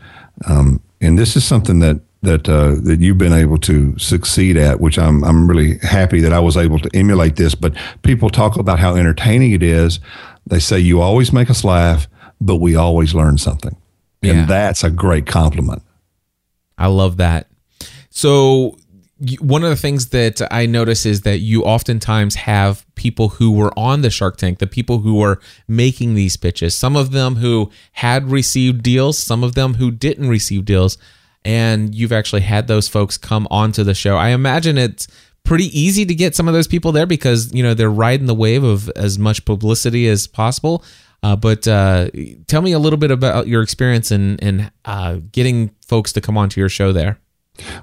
[0.45, 4.79] um, and this is something that that uh, that you've been able to succeed at,
[4.79, 7.55] which I'm I'm really happy that I was able to emulate this.
[7.55, 9.99] But people talk about how entertaining it is.
[10.45, 12.07] They say you always make us laugh
[12.41, 13.77] but we always learn something.
[14.23, 15.84] And that's a great compliment.
[16.77, 17.47] I love that.
[18.10, 18.77] So,
[19.39, 23.71] one of the things that I notice is that you oftentimes have people who were
[23.77, 27.71] on the Shark Tank, the people who were making these pitches, some of them who
[27.93, 30.97] had received deals, some of them who didn't receive deals,
[31.45, 34.17] and you've actually had those folks come onto the show.
[34.17, 35.08] I imagine it's
[35.43, 38.36] pretty easy to get some of those people there because, you know, they're riding the
[38.36, 40.84] wave of as much publicity as possible.
[41.23, 42.10] Uh, but uh,
[42.47, 46.38] tell me a little bit about your experience in in uh, getting folks to come
[46.38, 47.19] onto your show there.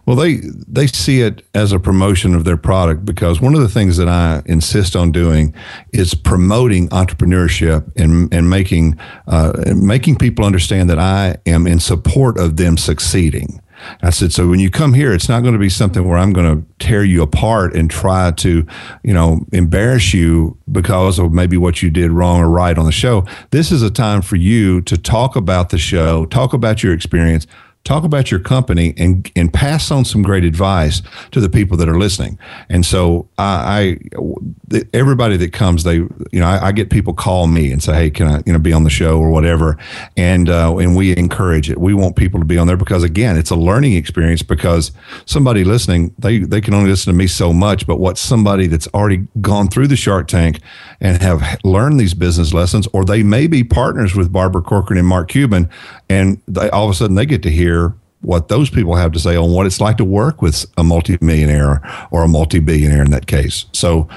[0.06, 3.68] Well, they they see it as a promotion of their product because one of the
[3.68, 5.54] things that I insist on doing
[5.92, 12.38] is promoting entrepreneurship and and making uh, making people understand that I am in support
[12.38, 13.60] of them succeeding.
[14.02, 16.32] I said, so when you come here, it's not going to be something where I'm
[16.32, 18.66] going to tear you apart and try to,
[19.02, 22.92] you know, embarrass you because of maybe what you did wrong or right on the
[22.92, 23.24] show.
[23.50, 27.46] This is a time for you to talk about the show, talk about your experience,
[27.88, 31.88] talk about your company and and pass on some great advice to the people that
[31.88, 32.38] are listening.
[32.68, 37.46] And so I, I everybody that comes, they you know I, I, get people call
[37.46, 39.78] me and say, hey, can I you know be on the show or whatever,
[40.18, 41.78] and uh, and we encourage it.
[41.78, 44.92] We want people to be on there because again, it's a learning experience because
[45.24, 48.88] somebody listening they they can only listen to me so much, but what somebody that's
[48.88, 50.60] already gone through the Shark Tank
[51.00, 55.08] and have learned these business lessons, or they may be partners with Barbara Corcoran and
[55.08, 55.70] Mark Cuban,
[56.10, 57.77] and they, all of a sudden they get to hear
[58.20, 61.80] what those people have to say on what it's like to work with a multimillionaire
[62.10, 63.66] or a multi-billionaire in that case.
[63.72, 64.08] So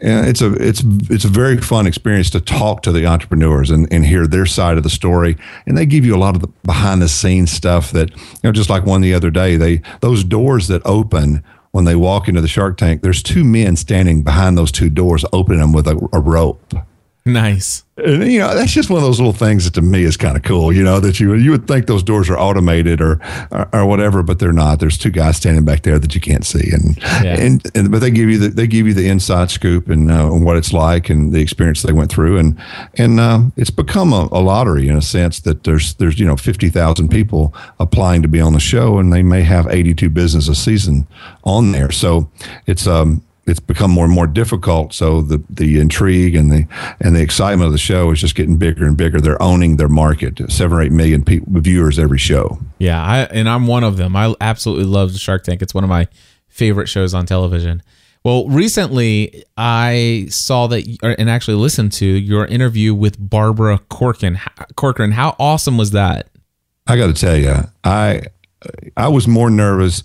[0.00, 4.06] it's a it's it's a very fun experience to talk to the entrepreneurs and, and
[4.06, 5.36] hear their side of the story.
[5.66, 8.52] And they give you a lot of the behind the scenes stuff that you know,
[8.52, 12.40] just like one the other day, they those doors that open when they walk into
[12.40, 16.08] the Shark Tank, there's two men standing behind those two doors, opening them with a,
[16.12, 16.74] a rope.
[17.28, 17.84] Nice.
[17.96, 20.36] And you know, that's just one of those little things that to me is kind
[20.36, 20.72] of cool.
[20.72, 23.20] You know, that you you would think those doors are automated or,
[23.50, 24.78] or or whatever, but they're not.
[24.78, 27.40] There's two guys standing back there that you can't see, and Yeah.
[27.40, 30.28] and, and but they give you the they give you the inside scoop and uh,
[30.30, 32.56] what it's like and the experience they went through, and
[32.94, 36.36] and um, it's become a, a lottery in a sense that there's there's you know
[36.36, 40.08] fifty thousand people applying to be on the show, and they may have eighty two
[40.08, 41.06] business a season
[41.42, 41.90] on there.
[41.90, 42.30] So
[42.66, 44.92] it's um it's become more and more difficult.
[44.92, 46.66] So the the intrigue and the
[47.00, 49.20] and the excitement of the show is just getting bigger and bigger.
[49.20, 50.40] They're owning their market.
[50.50, 52.58] Seven or eight million people, viewers every show.
[52.78, 54.14] Yeah, I and I'm one of them.
[54.14, 55.62] I absolutely love Shark Tank.
[55.62, 56.06] It's one of my
[56.48, 57.82] favorite shows on television.
[58.24, 64.38] Well, recently I saw that and actually listened to your interview with Barbara Corcoran.
[64.76, 66.28] Corcoran, how awesome was that?
[66.86, 68.22] I got to tell you, I
[68.96, 70.02] I was more nervous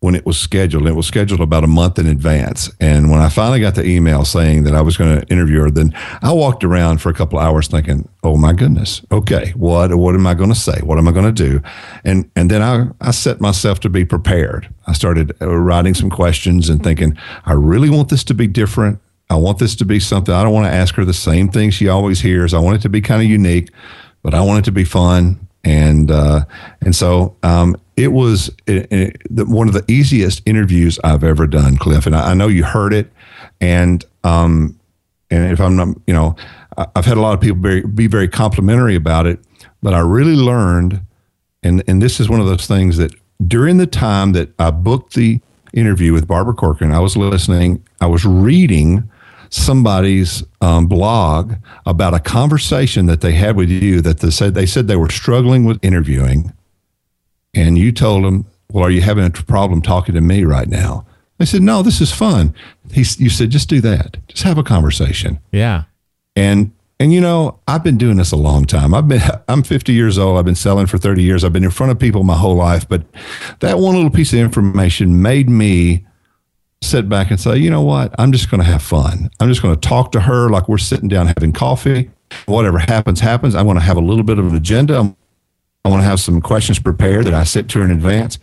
[0.00, 0.86] when it was scheduled.
[0.86, 4.24] It was scheduled about a month in advance, and when I finally got the email
[4.24, 7.38] saying that I was going to interview her, then I walked around for a couple
[7.38, 10.80] hours thinking, "Oh my goodness, okay, what what am I going to say?
[10.82, 11.62] What am I going to do?"
[12.04, 14.68] And and then I I set myself to be prepared.
[14.86, 18.98] I started uh, writing some questions and thinking, I really want this to be different.
[19.28, 20.34] I want this to be something.
[20.34, 22.52] I don't want to ask her the same thing she always hears.
[22.52, 23.70] I want it to be kind of unique,
[24.22, 25.46] but I want it to be fun.
[25.64, 26.44] And uh,
[26.80, 31.76] and so um, it was it, it, one of the easiest interviews I've ever done,
[31.76, 32.06] Cliff.
[32.06, 33.12] And I, I know you heard it.
[33.60, 34.78] And um,
[35.30, 36.34] and if I'm not, you know,
[36.78, 39.38] I- I've had a lot of people very, be very complimentary about it,
[39.82, 41.02] but I really learned,
[41.62, 43.12] and and this is one of those things that
[43.46, 45.40] during the time that I booked the
[45.74, 49.08] interview with Barbara Corcoran, I was listening, I was reading
[49.50, 54.66] somebody's um, blog about a conversation that they had with you that they said they
[54.66, 56.52] said they were struggling with interviewing,
[57.52, 61.04] and you told them, "Well, are you having a problem talking to me right now?"
[61.38, 62.54] They said, "No, this is fun."
[62.92, 64.16] He, you said, "Just do that.
[64.28, 65.84] Just have a conversation." Yeah.
[66.36, 68.94] And and you know, I've been doing this a long time.
[68.94, 70.38] I've been I'm 50 years old.
[70.38, 71.42] I've been selling for 30 years.
[71.42, 73.02] I've been in front of people my whole life, but
[73.60, 76.06] that one little piece of information made me
[76.82, 78.14] sit back and say, "You know what?
[78.18, 79.30] I'm just going to have fun.
[79.40, 82.10] I'm just going to talk to her like we're sitting down having coffee.
[82.46, 83.54] Whatever happens happens.
[83.54, 85.14] I want to have a little bit of an agenda.
[85.84, 88.38] I want to have some questions prepared that I sent to her in advance."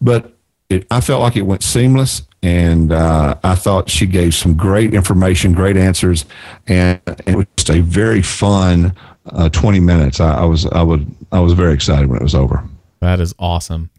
[0.00, 0.32] But
[0.68, 4.94] it, I felt like it went seamless, and uh, I thought she gave some great
[4.94, 6.24] information, great answers,
[6.66, 8.94] and it was just a very fun
[9.26, 10.20] uh, 20 minutes.
[10.20, 12.62] I, I was I would I was very excited when it was over.
[13.00, 13.90] That is awesome.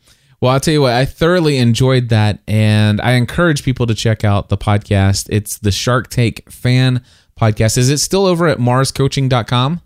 [0.42, 2.40] Well, I'll tell you what, I thoroughly enjoyed that.
[2.48, 5.28] And I encourage people to check out the podcast.
[5.30, 7.04] It's the Shark Tank fan
[7.40, 7.78] podcast.
[7.78, 9.82] Is it still over at marrscoaching.com?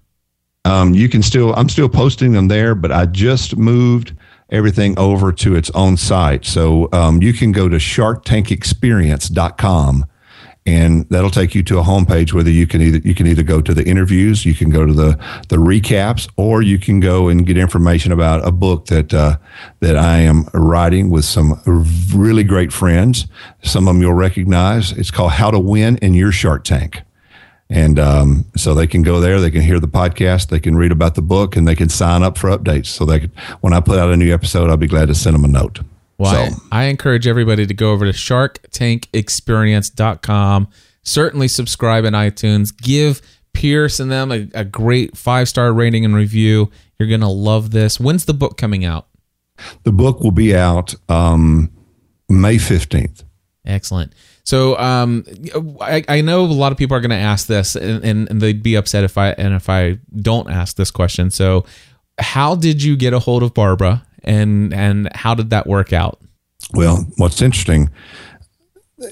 [0.65, 4.15] Um, you can still I'm still posting them there, but I just moved
[4.49, 6.45] everything over to its own site.
[6.45, 10.05] So um, you can go to sharktankexperience.com
[10.65, 13.61] and that'll take you to a homepage whether you can either you can either go
[13.61, 17.45] to the interviews, you can go to the the recaps, or you can go and
[17.45, 19.37] get information about a book that uh,
[19.81, 21.61] that I am writing with some
[22.13, 23.27] really great friends.
[23.63, 24.91] Some of them you'll recognize.
[24.93, 27.01] It's called How to Win in Your Shark Tank.
[27.69, 30.91] And um, so they can go there, they can hear the podcast, they can read
[30.91, 32.87] about the book, and they can sign up for updates.
[32.87, 33.29] So they
[33.61, 35.79] when I put out a new episode, I'll be glad to send them a note.
[36.17, 40.67] Well, so, I, I encourage everybody to go over to sharktankexperience.com.
[41.03, 42.73] Certainly subscribe in iTunes.
[42.75, 43.21] Give
[43.53, 46.71] Pierce and them a, a great five star rating and review.
[46.97, 47.99] You're going to love this.
[47.99, 49.07] When's the book coming out?
[49.83, 51.71] the book will be out um,
[52.29, 53.23] May 15th.
[53.65, 54.13] Excellent.
[54.43, 55.23] So um,
[55.79, 58.41] I, I know a lot of people are going to ask this, and, and, and
[58.41, 61.31] they'd be upset if I and if I don't ask this question.
[61.31, 61.65] So,
[62.19, 66.19] how did you get a hold of Barbara, and and how did that work out?
[66.73, 67.89] Well, what's interesting,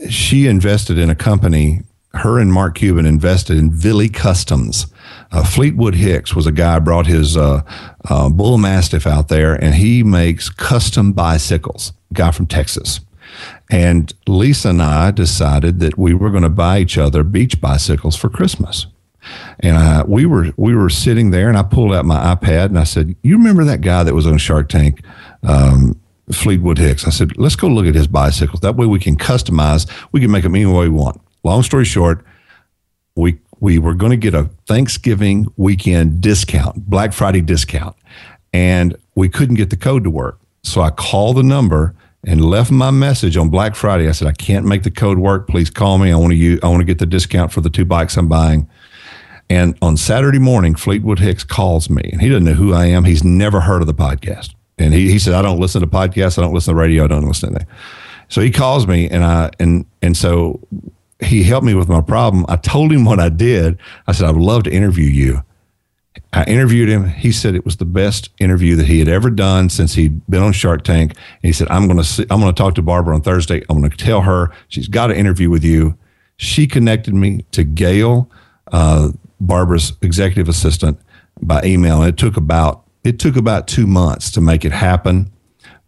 [0.09, 1.81] she invested in a company.
[2.13, 4.87] Her and Mark Cuban invested in Villy Customs.
[5.31, 7.61] Uh, Fleetwood Hicks was a guy brought his uh,
[8.09, 11.93] uh, bull mastiff out there, and he makes custom bicycles.
[12.11, 12.99] Guy from Texas.
[13.69, 18.17] And Lisa and I decided that we were going to buy each other beach bicycles
[18.17, 18.87] for Christmas.
[19.59, 22.79] And I, we were we were sitting there, and I pulled out my iPad and
[22.79, 25.03] I said, "You remember that guy that was on Shark Tank,
[25.43, 25.99] um,
[26.31, 28.61] Fleetwood Hicks?" I said, "Let's go look at his bicycles.
[28.61, 29.89] That way we can customize.
[30.11, 32.25] We can make them any way we want." Long story short,
[33.15, 37.95] we we were going to get a Thanksgiving weekend discount, Black Friday discount,
[38.51, 40.39] and we couldn't get the code to work.
[40.63, 41.95] So I called the number
[42.25, 44.07] and left my message on Black Friday.
[44.07, 45.47] I said, I can't make the code work.
[45.47, 46.11] Please call me.
[46.11, 48.69] I want to I want to get the discount for the two bikes I'm buying.
[49.51, 53.03] And on Saturday morning, Fleetwood Hicks calls me, and he doesn't know who I am.
[53.03, 56.37] He's never heard of the podcast, and he, he said, I don't listen to podcasts.
[56.37, 57.03] I don't listen to radio.
[57.03, 57.75] I don't listen to anything.
[58.29, 60.61] So he calls me, and I and and so
[61.19, 62.45] he helped me with my problem.
[62.47, 63.77] I told him what I did.
[64.07, 65.43] I said, I would love to interview you.
[66.31, 67.09] I interviewed him.
[67.09, 70.41] He said it was the best interview that he had ever done since he'd been
[70.41, 71.11] on Shark Tank.
[71.11, 73.61] And he said, "I'm going to I'm going to talk to Barbara on Thursday.
[73.69, 75.97] I'm going to tell her she's got an interview with you."
[76.37, 78.31] She connected me to Gail,
[78.71, 80.99] uh, Barbara's executive assistant,
[81.41, 82.01] by email.
[82.01, 85.31] And it took about it took about two months to make it happen,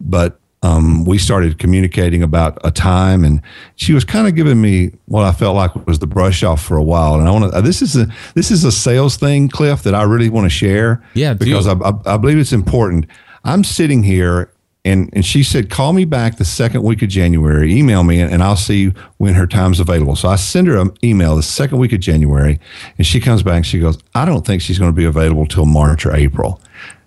[0.00, 3.42] but um, we started communicating about a time, and
[3.76, 6.78] she was kind of giving me what I felt like was the brush off for
[6.78, 7.14] a while.
[7.16, 7.60] And I want to.
[7.60, 11.04] This is a this is a sales thing, Cliff, that I really want to share.
[11.12, 13.06] Yeah, because I, I, I believe it's important.
[13.44, 14.50] I'm sitting here.
[14.84, 17.72] And, and she said, call me back the second week of January.
[17.72, 20.14] Email me, and, I'll see when her time's available.
[20.14, 22.60] So I send her an email the second week of January,
[22.98, 25.46] and she comes back and she goes, I don't think she's going to be available
[25.46, 26.60] till March or April.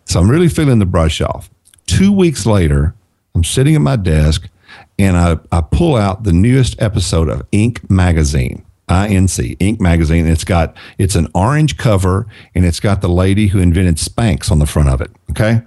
[0.05, 1.51] So I'm really feeling the brush off.
[1.85, 2.95] Two weeks later,
[3.35, 4.49] I'm sitting at my desk
[4.97, 7.87] and I, I pull out the newest episode of Inc.
[7.89, 8.65] magazine.
[8.89, 9.79] INC, Inc.
[9.81, 10.27] magazine.
[10.27, 12.25] It's got it's an orange cover
[12.55, 15.11] and it's got the lady who invented Spanx on the front of it.
[15.31, 15.61] Okay.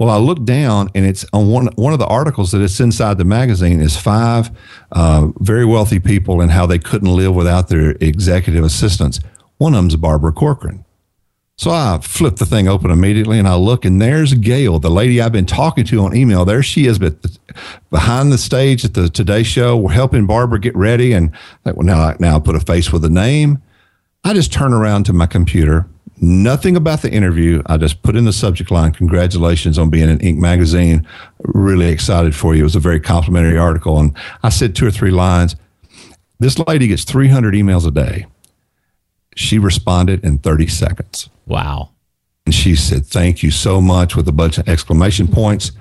[0.00, 3.18] Well, I look down and it's on one one of the articles that it's inside
[3.18, 4.50] the magazine is five
[4.92, 9.20] uh, very wealthy people and how they couldn't live without their executive assistants.
[9.58, 10.86] One of them's Barbara Corcoran.
[11.58, 15.20] So I flip the thing open immediately and I look, and there's Gail, the lady
[15.20, 16.46] I've been talking to on email.
[16.46, 17.16] There she is, but
[17.90, 21.12] behind the stage at the Today Show, we're helping Barbara get ready.
[21.12, 21.30] And
[21.66, 23.60] I well, now, now I put a face with a name.
[24.24, 25.86] I just turn around to my computer,
[26.20, 27.62] nothing about the interview.
[27.66, 30.36] I just put in the subject line, congratulations on being in Inc.
[30.38, 31.06] magazine.
[31.42, 32.60] Really excited for you.
[32.60, 33.98] It was a very complimentary article.
[33.98, 35.56] And I said two or three lines.
[36.38, 38.26] This lady gets 300 emails a day.
[39.36, 41.30] She responded in 30 seconds.
[41.46, 41.90] Wow.
[42.46, 45.72] And she said, "Thank you so much" with a bunch of exclamation points,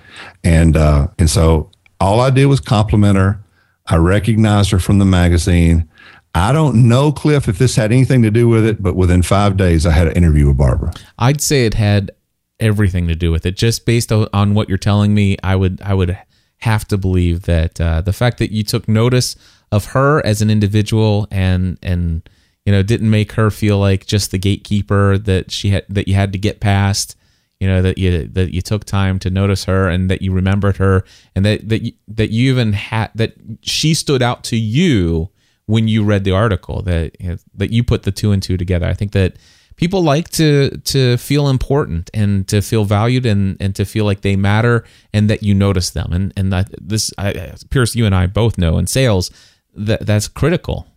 [0.44, 3.40] and uh, and so all I did was compliment her.
[3.88, 5.90] I recognized her from the magazine.
[6.36, 9.58] I don't know, Cliff, if this had anything to do with it, but within five
[9.58, 10.94] days, I had an interview with Barbara.
[11.18, 12.12] I'd say it had
[12.60, 13.56] everything to do with it.
[13.58, 16.18] Just based on what you're telling me, I would I would
[16.60, 19.36] have to believe that uh, the fact that you took notice
[19.72, 22.28] of her as an individual and and
[22.66, 26.16] you know didn't make her feel like just the gatekeeper that she had that you
[26.16, 27.16] had to get past
[27.60, 30.78] you know that you that you took time to notice her and that you remembered
[30.78, 31.04] her
[31.36, 35.30] and that that you, that you even had that she stood out to you
[35.70, 38.58] when you read the article that you know, that you put the two and two
[38.58, 39.36] together i think that
[39.76, 44.22] people like to to feel important and to feel valued and and to feel like
[44.22, 48.16] they matter and that you notice them and and that this I, Pierce you and
[48.16, 49.32] I both know in sales
[49.76, 50.88] that that's critical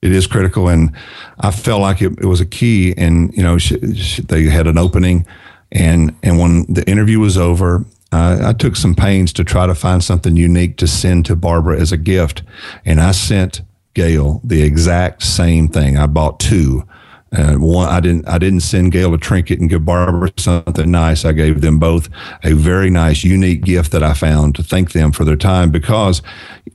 [0.00, 0.92] it is critical, and
[1.40, 2.94] I felt like it, it was a key.
[2.96, 5.26] And you know, they had an opening,
[5.72, 9.74] and and when the interview was over, uh, I took some pains to try to
[9.74, 12.42] find something unique to send to Barbara as a gift,
[12.84, 13.62] and I sent
[13.98, 15.96] Gail the exact same thing.
[15.98, 16.84] I bought two.
[17.36, 18.28] Uh, one, I didn't.
[18.28, 21.24] I didn't send Gail a trinket and give Barbara something nice.
[21.24, 22.08] I gave them both
[22.44, 25.72] a very nice, unique gift that I found to thank them for their time.
[25.72, 26.22] Because,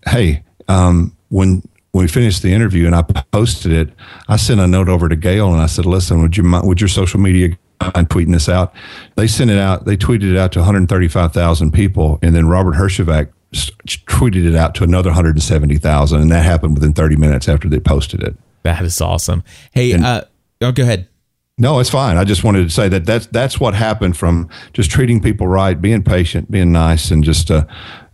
[0.06, 1.64] hey, um, when
[1.94, 3.94] when we finished the interview and I posted it,
[4.28, 6.90] I sent a note over to Gail and I said, "Listen, would you would your
[6.90, 7.58] social media
[7.96, 8.76] mind tweeting this out?"
[9.16, 9.86] They sent it out.
[9.86, 14.84] They tweeted it out to 135,000 people, and then Robert Herjavec tweeted it out to
[14.84, 18.36] another 170,000, and that happened within 30 minutes after they posted it.
[18.64, 19.44] That is awesome.
[19.72, 20.24] Hey, and, uh,
[20.62, 21.08] oh, go ahead.
[21.58, 22.18] No, it's fine.
[22.18, 25.80] I just wanted to say that that's that's what happened from just treating people right,
[25.80, 27.66] being patient, being nice, and just uh,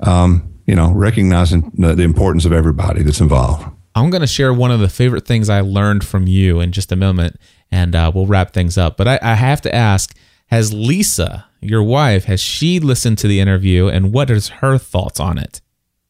[0.01, 3.65] um, you know, recognizing the, the importance of everybody that's involved.
[3.95, 6.91] I'm going to share one of the favorite things I learned from you in just
[6.91, 7.39] a moment,
[7.71, 8.97] and uh, we'll wrap things up.
[8.97, 10.15] But I, I have to ask:
[10.49, 15.19] Has Lisa, your wife, has she listened to the interview, and what is her thoughts
[15.19, 15.61] on it?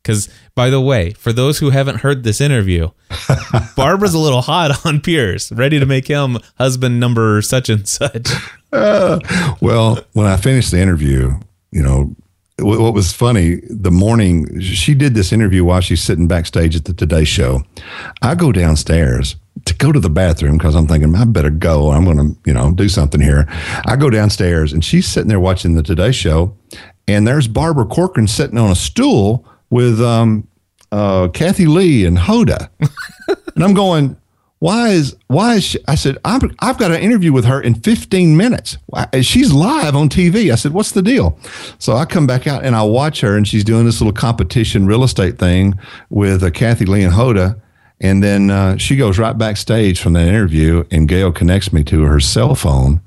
[0.01, 2.89] Because, by the way, for those who haven't heard this interview,
[3.75, 8.29] Barbara's a little hot on Pierce, ready to make him husband number such and such.
[8.71, 9.19] Uh,
[9.61, 11.37] well, when I finished the interview,
[11.71, 12.15] you know,
[12.61, 16.93] what was funny the morning she did this interview while she's sitting backstage at the
[16.93, 17.63] Today Show.
[18.21, 19.35] I go downstairs
[19.69, 21.91] to go to the bathroom because I'm thinking I better go.
[21.91, 23.45] I'm going to you know do something here.
[23.85, 26.55] I go downstairs and she's sitting there watching the Today Show,
[27.07, 30.47] and there's Barbara Corcoran sitting on a stool with um,
[30.91, 32.69] uh, Kathie Lee and Hoda,
[33.55, 34.17] and I'm going
[34.59, 37.75] why is why is she, I said i have got an interview with her in
[37.75, 38.77] 15 minutes.
[39.21, 40.51] She's live on TV.
[40.51, 41.39] I said, what's the deal?
[41.79, 44.85] So I come back out and I watch her, and she's doing this little competition
[44.85, 47.59] real estate thing with uh, Kathie Lee and Hoda.
[48.01, 52.03] And then uh, she goes right backstage from that interview, and Gail connects me to
[52.03, 53.01] her cell phone.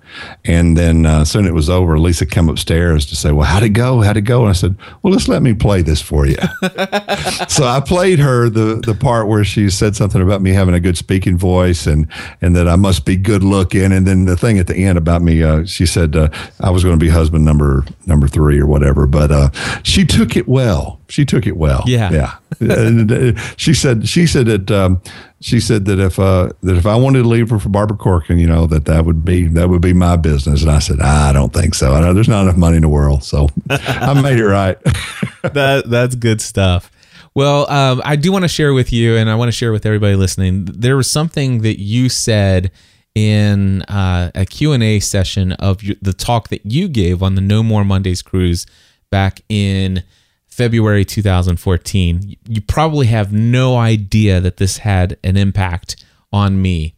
[0.45, 1.99] And then uh, soon it was over.
[1.99, 4.01] Lisa came upstairs to say, "Well, how'd it go?
[4.01, 6.37] How'd it go?" And I said, "Well, let's let me play this for you."
[7.49, 10.81] so I played her the the part where she said something about me having a
[10.81, 12.07] good speaking voice and
[12.41, 13.93] and that I must be good looking.
[13.93, 16.29] And then the thing at the end about me, uh, she said uh,
[16.61, 19.07] I was going to be husband number number three or whatever.
[19.07, 19.51] But uh,
[19.83, 21.01] she took it well.
[21.09, 21.83] She took it well.
[21.87, 22.11] Yeah.
[22.11, 22.37] yeah.
[22.61, 25.03] And, uh, she said she said that um,
[25.43, 28.38] she said that if uh, that if I wanted to leave her for Barbara Corcoran,
[28.38, 30.62] you know that that would be that would be my business.
[30.62, 31.93] And I said I don't think so.
[31.93, 34.78] I know there's not enough money in the world, so I made it right.
[35.43, 36.90] that that's good stuff.
[37.34, 39.84] Well, um, I do want to share with you, and I want to share with
[39.84, 40.66] everybody listening.
[40.66, 42.70] There was something that you said
[43.14, 47.84] in uh, a Q&A session of the talk that you gave on the No More
[47.84, 48.66] Mondays cruise
[49.11, 50.03] back in
[50.53, 52.37] February 2014.
[52.47, 56.95] You probably have no idea that this had an impact on me.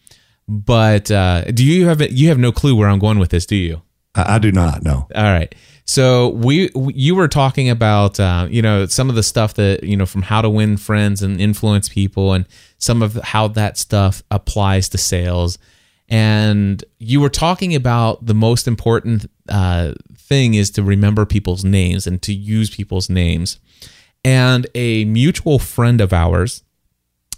[0.48, 3.46] But uh, do you have you have no clue where I'm going with this?
[3.46, 3.82] Do you?
[4.16, 5.06] I, I do not know.
[5.14, 5.54] All right.
[5.86, 9.96] So we, you were talking about, uh, you know, some of the stuff that you
[9.96, 12.46] know from how to win friends and influence people, and
[12.78, 15.58] some of how that stuff applies to sales.
[16.08, 19.92] And you were talking about the most important uh,
[20.34, 23.60] thing is to remember people's names and to use people's names.
[24.24, 26.64] And a mutual friend of ours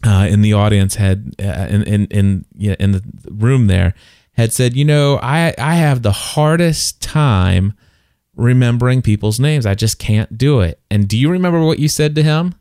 [0.05, 3.93] uh, in the audience had uh, in in in, yeah, in the room there
[4.33, 7.75] had said, you know, I I have the hardest time
[8.35, 9.67] remembering people's names.
[9.67, 10.79] I just can't do it.
[10.91, 12.55] And do you remember what you said to him?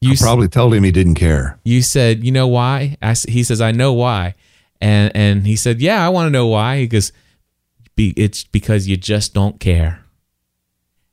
[0.00, 1.58] You I probably told him he didn't care.
[1.64, 2.96] You said, you know why?
[3.00, 4.34] I, he says, I know why.
[4.80, 6.78] And and he said, yeah, I want to know why.
[6.78, 7.12] He goes,
[7.96, 10.00] Be, it's because you just don't care.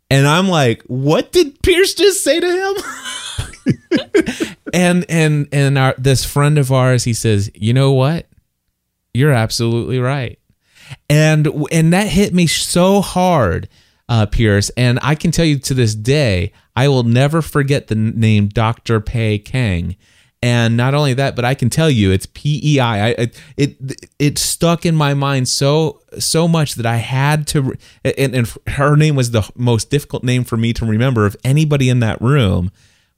[0.09, 2.73] And I'm like, what did Pierce just say to him?
[4.73, 8.27] and and and our this friend of ours, he says, you know what?
[9.13, 10.39] You're absolutely right.
[11.09, 13.69] And and that hit me so hard,
[14.09, 14.69] uh, Pierce.
[14.71, 18.99] And I can tell you to this day, I will never forget the name Dr.
[18.99, 19.95] Pei Kang
[20.41, 24.37] and not only that but i can tell you it's pei I, it, it it
[24.37, 29.15] stuck in my mind so so much that i had to and, and her name
[29.15, 32.71] was the most difficult name for me to remember of anybody in that room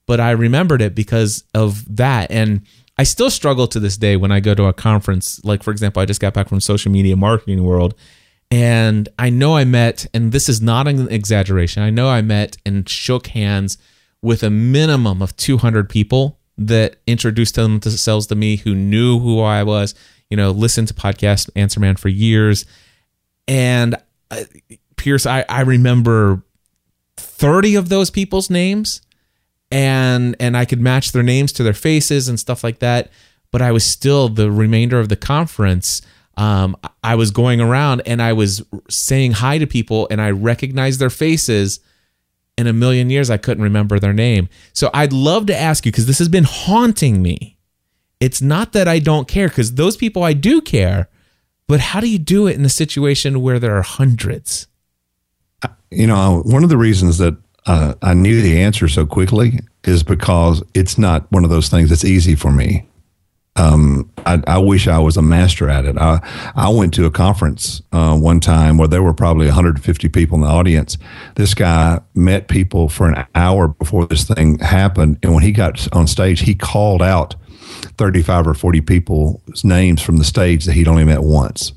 [0.06, 2.30] but i remembered it because of that.
[2.30, 2.62] And
[2.98, 5.44] i still struggle to this day when i go to a conference.
[5.44, 7.96] Like for example i just got back from social media marketing world
[8.52, 12.58] and i know i met and this is not an exaggeration i know i met
[12.66, 13.80] and shook hands
[14.22, 19.64] with a minimum of 200 people that introduced themselves to me who knew who I
[19.64, 19.96] was,
[20.30, 22.66] you know, listened to podcast Answer Man for years.
[23.48, 23.96] And
[24.30, 24.44] uh,
[24.96, 26.44] Pierce, I, I remember
[27.18, 29.02] 30 of those people's names
[29.72, 33.10] and and I could match their names to their faces and stuff like that.
[33.52, 36.02] But I was still the remainder of the conference.
[36.38, 41.00] Um, I was going around and I was saying hi to people and I recognized
[41.00, 41.80] their faces
[42.58, 44.50] in a million years I couldn't remember their name.
[44.74, 47.58] So I'd love to ask you because this has been haunting me.
[48.20, 51.10] It's not that I don't care because those people I do care,
[51.68, 54.68] but how do you do it in a situation where there are hundreds?
[55.92, 57.36] You know, one of the reasons that
[57.66, 61.90] uh, I knew the answer so quickly is because it's not one of those things
[61.90, 62.88] that's easy for me
[63.56, 65.96] um, I, I, wish I was a master at it.
[65.98, 66.20] I,
[66.56, 70.42] I went to a conference uh, one time where there were probably 150 people in
[70.42, 70.98] the audience.
[71.36, 75.20] This guy met people for an hour before this thing happened.
[75.22, 77.36] And when he got on stage, he called out
[77.98, 81.74] 35 or 40 people's names from the stage that he'd only met once.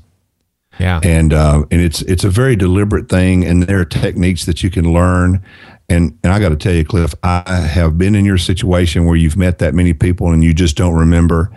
[0.79, 0.99] Yeah.
[1.03, 3.45] And, uh, and it's, it's a very deliberate thing.
[3.45, 5.43] And there are techniques that you can learn.
[5.89, 9.15] And and I got to tell you, Cliff, I have been in your situation where
[9.15, 11.51] you've met that many people and you just don't remember.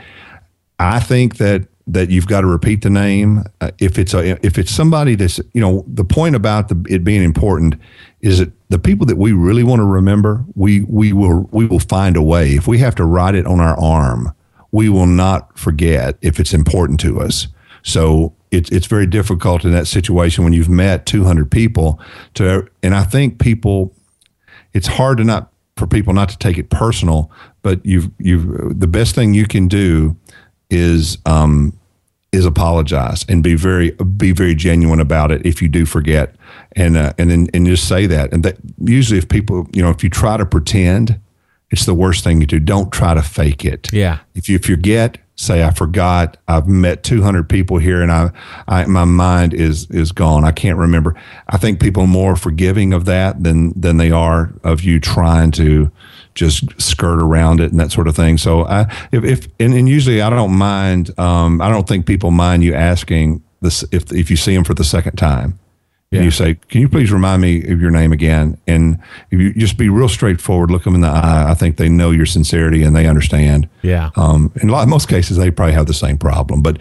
[0.78, 3.43] I think that that you've got to repeat the name.
[3.61, 7.03] Uh, if it's a if it's somebody that's you know the point about the, it
[7.03, 7.74] being important
[8.20, 11.81] is that the people that we really want to remember we we will we will
[11.81, 12.51] find a way.
[12.51, 14.33] If we have to write it on our arm
[14.72, 17.49] we will not forget if it's important to us.
[17.83, 22.01] So it's it's very difficult in that situation when you've met 200 people
[22.35, 23.95] to and I think people
[24.72, 27.30] it's hard to not for people not to take it personal,
[27.62, 30.16] but you've you've the best thing you can do
[30.68, 31.76] is um,
[32.32, 36.34] is apologize and be very be very genuine about it if you do forget.
[36.72, 38.32] And uh, and then and just say that.
[38.32, 41.20] And that usually if people you know if you try to pretend
[41.70, 42.58] it's the worst thing you do.
[42.58, 43.92] Don't try to fake it.
[43.92, 44.18] Yeah.
[44.34, 46.36] If you forget say I forgot.
[46.47, 48.30] I've met 200 people here, and I,
[48.68, 50.45] I, my mind is is gone.
[50.45, 51.14] I can't remember.
[51.49, 55.51] I think people are more forgiving of that than than they are of you trying
[55.53, 55.91] to
[56.34, 58.38] just skirt around it and that sort of thing.
[58.38, 58.82] So I,
[59.12, 61.18] if, if and, and usually I don't mind.
[61.18, 64.74] Um, I don't think people mind you asking this if if you see them for
[64.74, 65.59] the second time.
[66.12, 68.98] And you say, "Can you please remind me of your name again?" And
[69.30, 71.48] if you just be real straightforward, look them in the eye.
[71.48, 73.68] I think they know your sincerity and they understand.
[73.82, 74.11] Yeah.
[74.16, 76.78] Um, in a lot, most cases, they probably have the same problem, but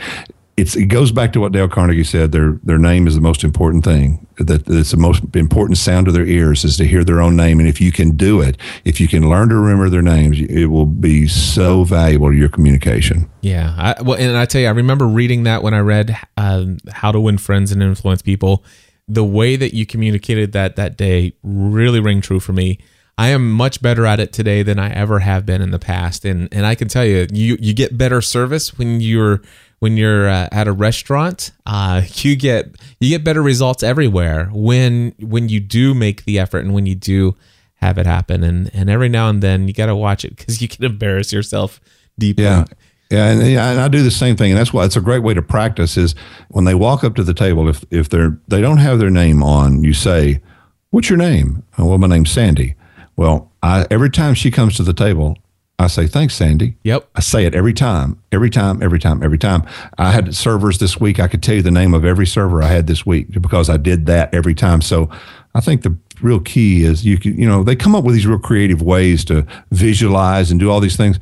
[0.58, 2.32] it's it goes back to what Dale Carnegie said.
[2.32, 4.26] Their their name is the most important thing.
[4.40, 7.60] That it's the most important sound to their ears is to hear their own name.
[7.60, 10.68] And if you can do it, if you can learn to remember their names, it
[10.68, 13.30] will be so valuable to your communication.
[13.42, 13.76] Yeah.
[13.78, 17.12] I, well, and I tell you, I remember reading that when I read um, How
[17.12, 18.64] to Win Friends and Influence People.
[19.10, 22.80] The way that you communicated that that day really ring true for me.
[23.18, 26.24] I am much better at it today than I ever have been in the past,
[26.24, 29.42] and and I can tell you, you you get better service when you're
[29.80, 31.52] when you're uh, at a restaurant.
[31.66, 36.60] Uh, you get you get better results everywhere when when you do make the effort
[36.60, 37.36] and when you do
[37.76, 38.44] have it happen.
[38.44, 41.34] And and every now and then you got to watch it because you can embarrass
[41.34, 41.82] yourself
[42.18, 42.44] deeply.
[42.44, 42.66] Yeah.
[43.10, 45.34] Yeah, and, and I do the same thing, and that's why it's a great way
[45.34, 45.98] to practice.
[45.98, 46.14] Is
[46.50, 49.42] when they walk up to the table, if if they're they don't have their name
[49.42, 50.42] on, you say,
[50.92, 52.76] "What's your name?" Oh, well, my name's Sandy.
[53.16, 55.38] Well, I, every time she comes to the table,
[55.80, 57.10] I say, "Thanks, Sandy." Yep.
[57.16, 59.64] I say it every time, every time, every time, every time.
[59.98, 61.20] I had servers this week.
[61.20, 63.78] I could tell you the name of every server I had this week because I
[63.78, 64.82] did that every time.
[64.82, 65.10] So
[65.56, 68.28] I think the real key is you can, you know, they come up with these
[68.28, 71.20] real creative ways to visualize and do all these things.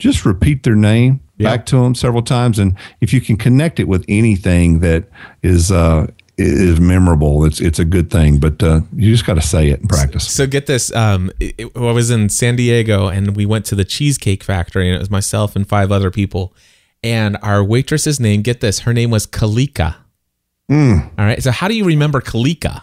[0.00, 3.88] Just repeat their name back to them several times, and if you can connect it
[3.88, 5.04] with anything that
[5.42, 8.38] is uh, is memorable, it's it's a good thing.
[8.38, 10.28] But uh, you just got to say it and practice.
[10.30, 10.94] So get this.
[10.94, 14.96] Um, it, I was in San Diego and we went to the Cheesecake Factory, and
[14.96, 16.54] it was myself and five other people.
[17.02, 19.96] And our waitress's name, get this, her name was Kalika.
[21.18, 21.42] All right.
[21.42, 22.82] So how do you remember Kalika?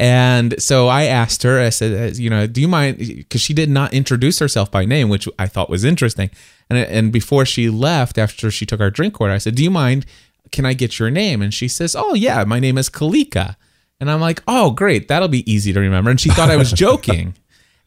[0.00, 2.98] And so I asked her, I said, you know, do you mind?
[2.98, 6.30] Because she did not introduce herself by name, which I thought was interesting.
[6.70, 9.70] And, and before she left, after she took our drink order, I said, do you
[9.70, 10.06] mind?
[10.52, 11.42] Can I get your name?
[11.42, 13.56] And she says, oh, yeah, my name is Kalika.
[14.00, 15.08] And I'm like, oh, great.
[15.08, 16.10] That'll be easy to remember.
[16.10, 17.34] And she thought I was joking.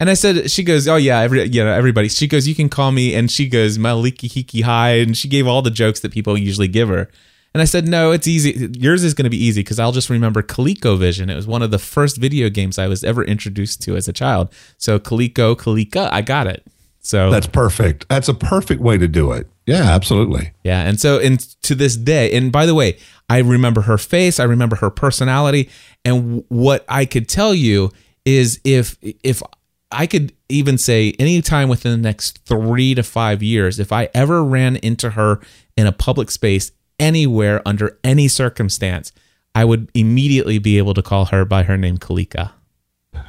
[0.01, 2.09] And I said, she goes, oh yeah, every, you know, everybody.
[2.09, 3.13] She goes, you can call me.
[3.13, 4.93] And she goes, Maliki Hiki Hi.
[4.93, 7.07] And she gave all the jokes that people usually give her.
[7.53, 8.69] And I said, no, it's easy.
[8.79, 11.29] Yours is going to be easy because I'll just remember ColecoVision.
[11.29, 14.13] It was one of the first video games I was ever introduced to as a
[14.13, 14.53] child.
[14.77, 16.65] So Coleco, Kalika, I got it.
[17.01, 18.07] So That's perfect.
[18.09, 19.47] That's a perfect way to do it.
[19.65, 20.51] Yeah, absolutely.
[20.63, 22.97] Yeah, and so and to this day, and by the way,
[23.29, 25.69] I remember her face, I remember her personality,
[26.05, 27.91] and w- what I could tell you
[28.25, 29.41] is if if
[29.91, 34.43] I could even say anytime within the next three to five years, if I ever
[34.43, 35.41] ran into her
[35.77, 36.71] in a public space
[37.01, 39.11] anywhere under any circumstance,
[39.53, 42.51] I would immediately be able to call her by her name, Kalika.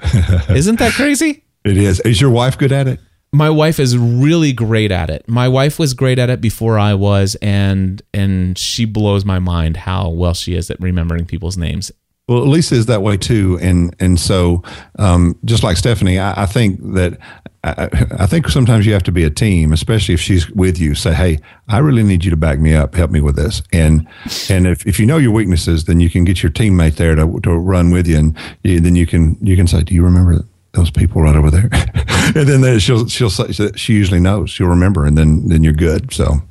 [0.54, 1.42] Isn't that crazy?
[1.64, 1.98] It is.
[2.00, 3.00] Is your wife good at it?
[3.32, 5.26] my wife is really great at it.
[5.26, 9.78] My wife was great at it before I was, and and she blows my mind
[9.78, 11.90] how well she is at remembering people's names.
[12.32, 14.62] Well, Lisa is that way too, and and so
[14.98, 17.18] um, just like Stephanie, I, I think that
[17.62, 20.94] I, I think sometimes you have to be a team, especially if she's with you.
[20.94, 24.08] Say, hey, I really need you to back me up, help me with this, and
[24.48, 27.38] and if, if you know your weaknesses, then you can get your teammate there to
[27.40, 30.42] to run with you, and you, then you can you can say, do you remember
[30.72, 31.68] those people right over there?
[32.34, 36.14] and then she'll she'll say, she usually knows, she'll remember, and then then you're good.
[36.14, 36.42] So.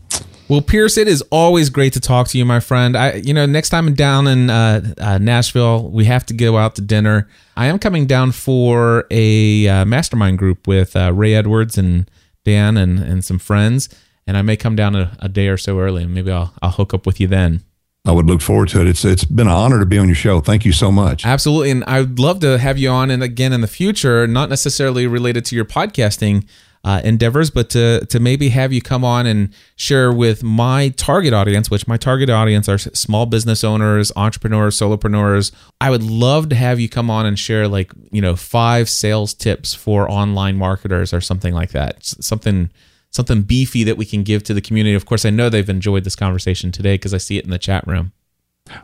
[0.52, 2.97] Well, Pierce, it is always great to talk to you, my friend.
[2.97, 6.58] I, you know, next time I'm down in uh, uh, Nashville, we have to go
[6.58, 7.30] out to dinner.
[7.56, 12.12] I am coming down for a uh, mastermind group with uh, Ray Edwards and
[12.43, 13.88] Dan and, and some friends,
[14.28, 16.72] and I may come down a, a day or so early, and maybe I'll I'll
[16.72, 17.64] hook up with you then.
[18.04, 18.88] I would look forward to it.
[18.88, 20.41] It's it's been an honor to be on your show.
[20.41, 21.26] Thank you so much.
[21.26, 21.72] Absolutely.
[21.72, 25.45] And I'd love to have you on and again in the future, not necessarily related
[25.45, 26.45] to your podcasting
[26.84, 31.34] uh, endeavors, but to, to maybe have you come on and share with my target
[31.34, 35.52] audience, which my target audience are small business owners, entrepreneurs, solopreneurs.
[35.80, 39.34] I would love to have you come on and share like, you know, five sales
[39.34, 42.04] tips for online marketers or something like that.
[42.04, 42.72] Something
[43.12, 44.96] something beefy that we can give to the community.
[44.96, 47.60] Of course, I know they've enjoyed this conversation today because I see it in the
[47.60, 48.14] chat room.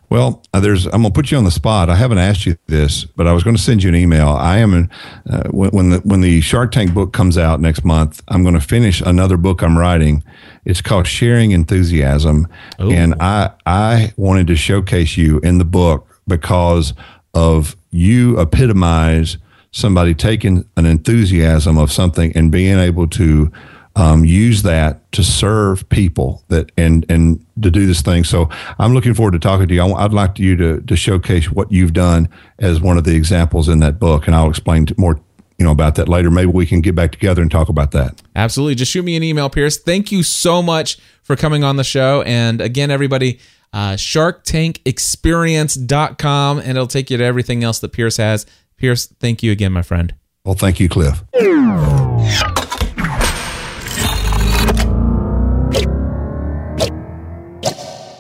[0.09, 0.85] Well, uh, there's.
[0.85, 1.89] I'm gonna put you on the spot.
[1.89, 4.29] I haven't asked you this, but I was going to send you an email.
[4.29, 4.89] I am
[5.29, 8.21] uh, when, when the when the Shark Tank book comes out next month.
[8.27, 10.23] I'm going to finish another book I'm writing.
[10.65, 12.47] It's called Sharing Enthusiasm,
[12.79, 16.93] and I I wanted to showcase you in the book because
[17.33, 19.37] of you epitomize
[19.71, 23.51] somebody taking an enthusiasm of something and being able to
[23.97, 28.23] um, use that to serve people that and and to do this thing.
[28.23, 29.81] So I'm looking forward to talking to you.
[29.81, 32.29] I, would like you to to showcase what you've done
[32.59, 35.19] as one of the examples in that book, and I'll explain more
[35.57, 36.29] you know about that later.
[36.29, 38.21] Maybe we can get back together and talk about that.
[38.35, 38.75] Absolutely.
[38.75, 39.77] Just shoot me an email, Pierce.
[39.77, 42.21] Thank you so much for coming on the show.
[42.21, 43.39] And again, everybody,
[43.73, 48.45] uh, sharktankexperience.com, and it'll take you to everything else that Pierce has.
[48.77, 50.13] Pierce, thank you again, my friend.
[50.45, 51.23] Well, thank you, Cliff.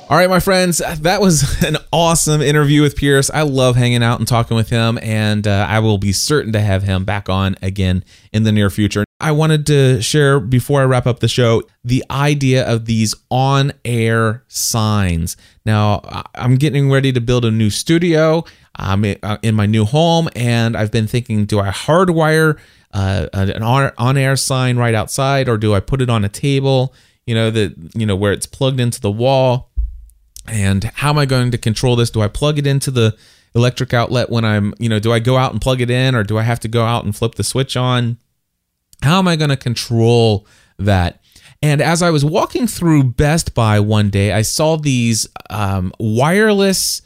[0.09, 3.29] All right, my friends, that was an awesome interview with Pierce.
[3.29, 6.61] I love hanging out and talking with him, and uh, I will be certain to
[6.61, 9.03] have him back on again in the near future.
[9.19, 13.73] I wanted to share before I wrap up the show the idea of these on
[13.83, 15.35] air signs.
[15.65, 15.99] Now,
[16.35, 18.45] I'm getting ready to build a new studio
[18.79, 22.57] um, in my new home, and I've been thinking do I hardwire
[22.93, 26.93] uh, an on air sign right outside, or do I put it on a table?
[27.25, 29.66] You know, that, you know, where it's plugged into the wall
[30.47, 32.09] and how am I going to control this?
[32.09, 33.17] Do I plug it into the
[33.55, 36.23] electric outlet when I'm, you know, do I go out and plug it in or
[36.23, 38.17] do I have to go out and flip the switch on?
[39.01, 41.21] How am I going to control that?
[41.61, 47.01] And as I was walking through Best Buy one day, I saw these um, wireless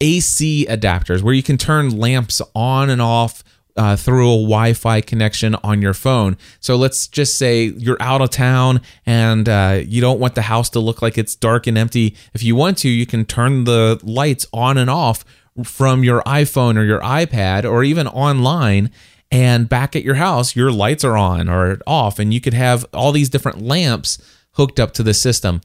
[0.00, 3.42] AC adapters where you can turn lamps on and off
[3.76, 6.36] uh, through a Wi Fi connection on your phone.
[6.60, 10.70] So let's just say you're out of town and uh, you don't want the house
[10.70, 12.14] to look like it's dark and empty.
[12.34, 15.24] If you want to, you can turn the lights on and off
[15.64, 18.90] from your iPhone or your iPad or even online.
[19.30, 22.86] And back at your house, your lights are on or off, and you could have
[22.92, 24.18] all these different lamps
[24.52, 25.60] hooked up to the system.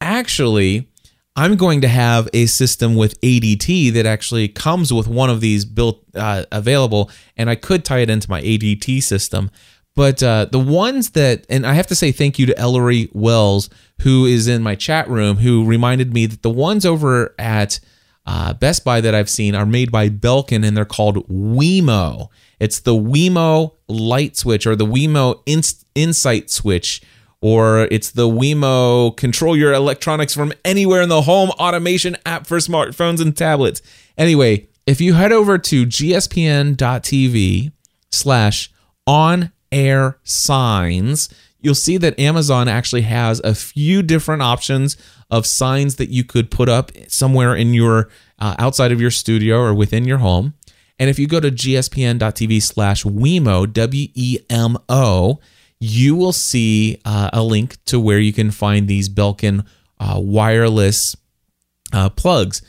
[0.00, 0.88] Actually,
[1.34, 5.64] I'm going to have a system with ADT that actually comes with one of these
[5.64, 9.50] built uh, available, and I could tie it into my ADT system.
[9.94, 13.70] But uh, the ones that, and I have to say thank you to Ellery Wells,
[14.02, 17.80] who is in my chat room, who reminded me that the ones over at
[18.26, 22.28] uh, Best Buy that I've seen are made by Belkin, and they're called WeMo.
[22.60, 25.42] It's the WeMo light switch or the WeMo
[25.94, 27.02] Insight switch
[27.42, 32.58] or it's the WeMo control your electronics from anywhere in the home automation app for
[32.58, 33.82] smartphones and tablets.
[34.16, 37.72] Anyway, if you head over to gspn.tv
[38.10, 38.72] slash
[39.06, 41.28] on air signs,
[41.60, 44.96] you'll see that Amazon actually has a few different options
[45.30, 49.58] of signs that you could put up somewhere in your uh, outside of your studio
[49.58, 50.54] or within your home.
[50.98, 55.40] And if you go to gspn.tv slash WeMo, W E M O,
[55.82, 59.66] you will see uh, a link to where you can find these Belkin
[59.98, 61.16] uh, wireless
[61.92, 62.62] uh, plugs.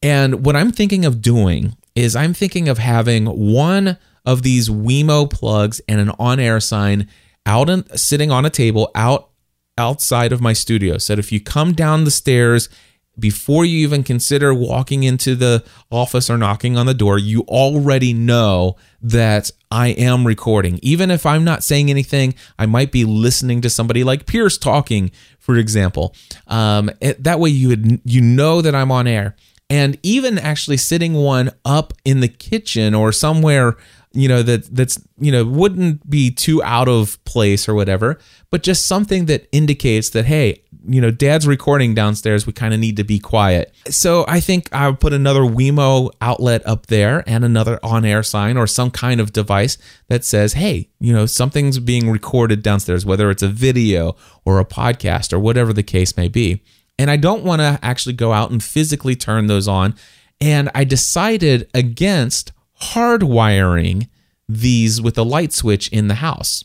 [0.00, 5.30] And what I'm thinking of doing is I'm thinking of having one of these WeMo
[5.30, 7.08] plugs and an on-air sign
[7.44, 9.28] out and sitting on a table out
[9.76, 10.96] outside of my studio.
[10.96, 12.70] So that if you come down the stairs
[13.18, 18.12] before you even consider walking into the office or knocking on the door, you already
[18.12, 20.78] know that I am recording.
[20.82, 25.10] Even if I'm not saying anything, I might be listening to somebody like Pierce talking,
[25.38, 26.14] for example.
[26.46, 29.36] Um, it, that way, you would, you know that I'm on air.
[29.68, 33.76] And even actually sitting one up in the kitchen or somewhere
[34.16, 38.18] you know that that's you know wouldn't be too out of place or whatever
[38.50, 42.46] but just something that indicates that hey you know, dad's recording downstairs.
[42.46, 43.74] We kind of need to be quiet.
[43.88, 48.22] So I think I would put another WeMo outlet up there and another on air
[48.22, 49.78] sign or some kind of device
[50.08, 54.64] that says, hey, you know, something's being recorded downstairs, whether it's a video or a
[54.64, 56.62] podcast or whatever the case may be.
[56.98, 59.94] And I don't want to actually go out and physically turn those on.
[60.40, 64.08] And I decided against hardwiring
[64.48, 66.64] these with a light switch in the house.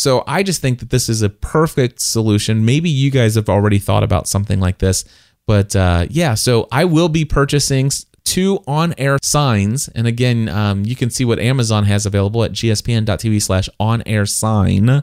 [0.00, 2.64] So I just think that this is a perfect solution.
[2.64, 5.04] Maybe you guys have already thought about something like this,
[5.46, 6.32] but uh, yeah.
[6.32, 7.90] So I will be purchasing
[8.24, 13.68] two on-air signs, and again, um, you can see what Amazon has available at gspn.tv/slash
[13.78, 15.02] on-air sign,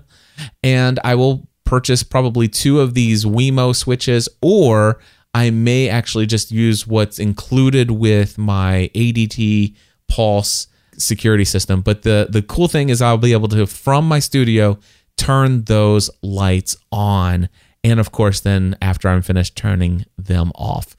[0.64, 5.00] and I will purchase probably two of these WeMo switches, or
[5.32, 9.76] I may actually just use what's included with my ADT
[10.08, 10.66] Pulse
[10.98, 11.82] security system.
[11.82, 14.78] But the the cool thing is I'll be able to from my studio
[15.18, 17.50] turn those lights on
[17.84, 20.96] and of course then after I'm finished turning them off.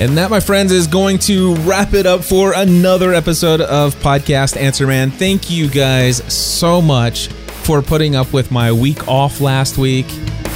[0.00, 4.56] And that, my friends, is going to wrap it up for another episode of Podcast
[4.56, 5.10] Answer Man.
[5.10, 7.26] Thank you guys so much
[7.64, 10.06] for putting up with my week off last week.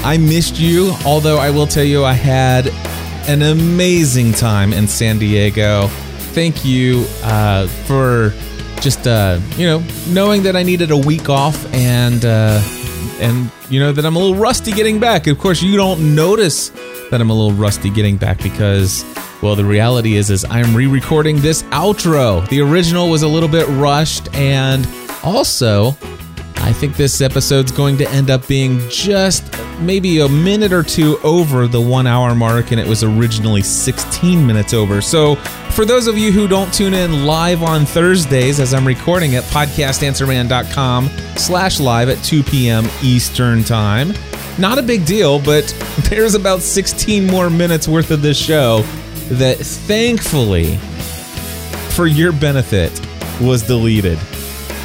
[0.04, 2.68] I missed you, although I will tell you I had
[3.28, 5.88] an amazing time in San Diego
[6.34, 8.32] thank you uh, for
[8.80, 12.60] just uh, you know knowing that I needed a week off and uh,
[13.20, 15.26] and you know that I'm a little rusty getting back.
[15.26, 16.70] Of course, you don't notice
[17.10, 19.04] that I'm a little rusty getting back because
[19.42, 22.48] well, the reality is is I'm re-recording this outro.
[22.48, 24.86] The original was a little bit rushed and
[25.22, 25.96] also
[26.62, 29.44] I think this episode's going to end up being just
[29.80, 34.46] maybe a minute or two over the one hour mark, and it was originally 16
[34.46, 35.00] minutes over.
[35.00, 35.34] So,
[35.72, 39.42] for those of you who don't tune in live on Thursdays as I'm recording it,
[39.44, 42.86] podcastanswerman.com slash live at 2 p.m.
[43.02, 44.12] Eastern Time.
[44.56, 45.64] Not a big deal, but
[46.10, 48.82] there's about 16 more minutes worth of this show
[49.30, 50.76] that thankfully,
[51.96, 52.92] for your benefit,
[53.40, 54.18] was deleted.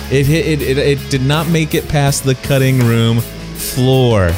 [0.10, 4.32] It, it, it, it did not make it past the cutting room floor.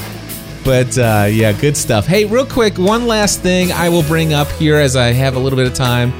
[0.66, 2.06] But uh, yeah, good stuff.
[2.06, 5.40] Hey, real quick, one last thing I will bring up here as I have a
[5.40, 6.12] little bit of time.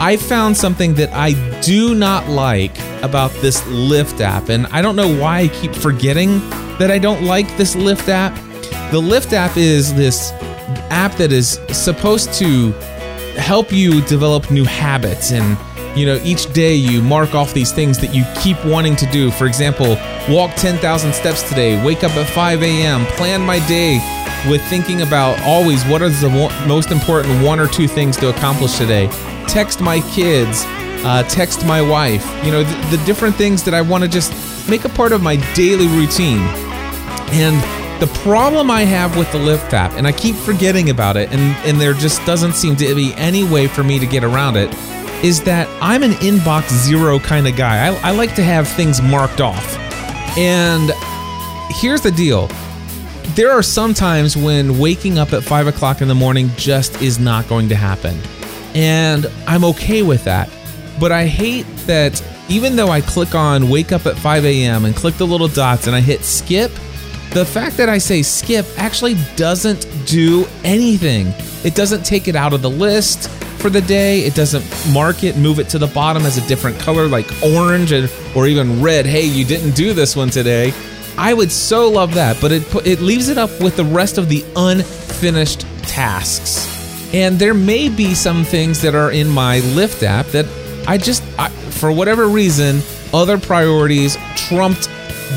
[0.00, 4.96] I found something that I do not like about this Lift app, and I don't
[4.96, 6.38] know why I keep forgetting
[6.78, 8.34] that I don't like this Lift app.
[8.90, 10.32] The Lift app is this
[10.90, 12.72] app that is supposed to
[13.36, 15.56] help you develop new habits and
[15.96, 19.30] you know each day you mark off these things that you keep wanting to do.
[19.30, 19.96] For example
[20.28, 23.98] walk 10,000 steps today wake up at 5 a.m plan my day
[24.48, 28.78] with thinking about always what are the most important one or two things to accomplish
[28.78, 29.08] today.
[29.46, 30.64] Text my kids
[31.04, 32.24] uh, text my wife.
[32.44, 34.32] You know the, the different things that i want to just
[34.68, 36.40] make a part of my daily routine.
[37.32, 37.60] And
[38.00, 41.40] the problem I have with the Lift app, and I keep forgetting about it, and,
[41.66, 44.72] and there just doesn't seem to be any way for me to get around it,
[45.22, 47.88] is that I'm an inbox zero kind of guy.
[47.88, 49.76] I, I like to have things marked off.
[50.36, 50.90] And
[51.70, 52.48] here's the deal
[53.34, 57.18] there are some times when waking up at five o'clock in the morning just is
[57.18, 58.18] not going to happen.
[58.74, 60.48] And I'm okay with that.
[61.00, 64.84] But I hate that even though I click on wake up at 5 a.m.
[64.84, 66.70] and click the little dots and I hit skip,
[67.30, 71.32] the fact that I say skip actually doesn't do anything.
[71.64, 73.28] It doesn't take it out of the list
[73.64, 74.20] for the day.
[74.20, 74.62] It doesn't
[74.92, 77.94] mark it, move it to the bottom as a different color like orange
[78.36, 79.06] or even red.
[79.06, 80.74] Hey, you didn't do this one today.
[81.16, 84.28] I would so love that, but it it leaves it up with the rest of
[84.28, 87.14] the unfinished tasks.
[87.14, 90.44] And there may be some things that are in my Lift app that
[90.86, 92.82] I just I, for whatever reason,
[93.14, 94.90] other priorities trumped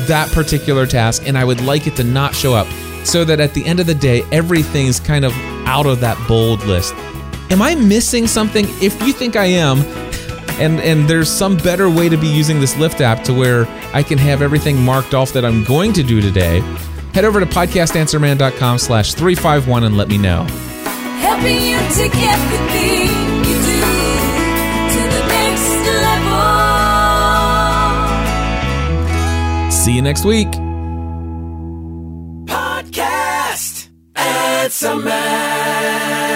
[0.06, 2.66] that particular task and I would like it to not show up
[3.06, 5.32] so that at the end of the day, everything's kind of
[5.66, 6.94] out of that bold list.
[7.50, 8.66] Am I missing something?
[8.82, 9.78] If you think I am,
[10.60, 14.02] and, and there's some better way to be using this Lift app to where I
[14.02, 16.60] can have everything marked off that I'm going to do today,
[17.14, 20.42] head over to podcastanswerman.com slash 351 and let me know.
[21.20, 23.08] Helping you to get the thing
[23.44, 23.80] you do
[24.92, 25.70] to the next
[29.64, 29.70] level.
[29.70, 30.50] See you next week.
[32.46, 36.27] Podcast Answer Man.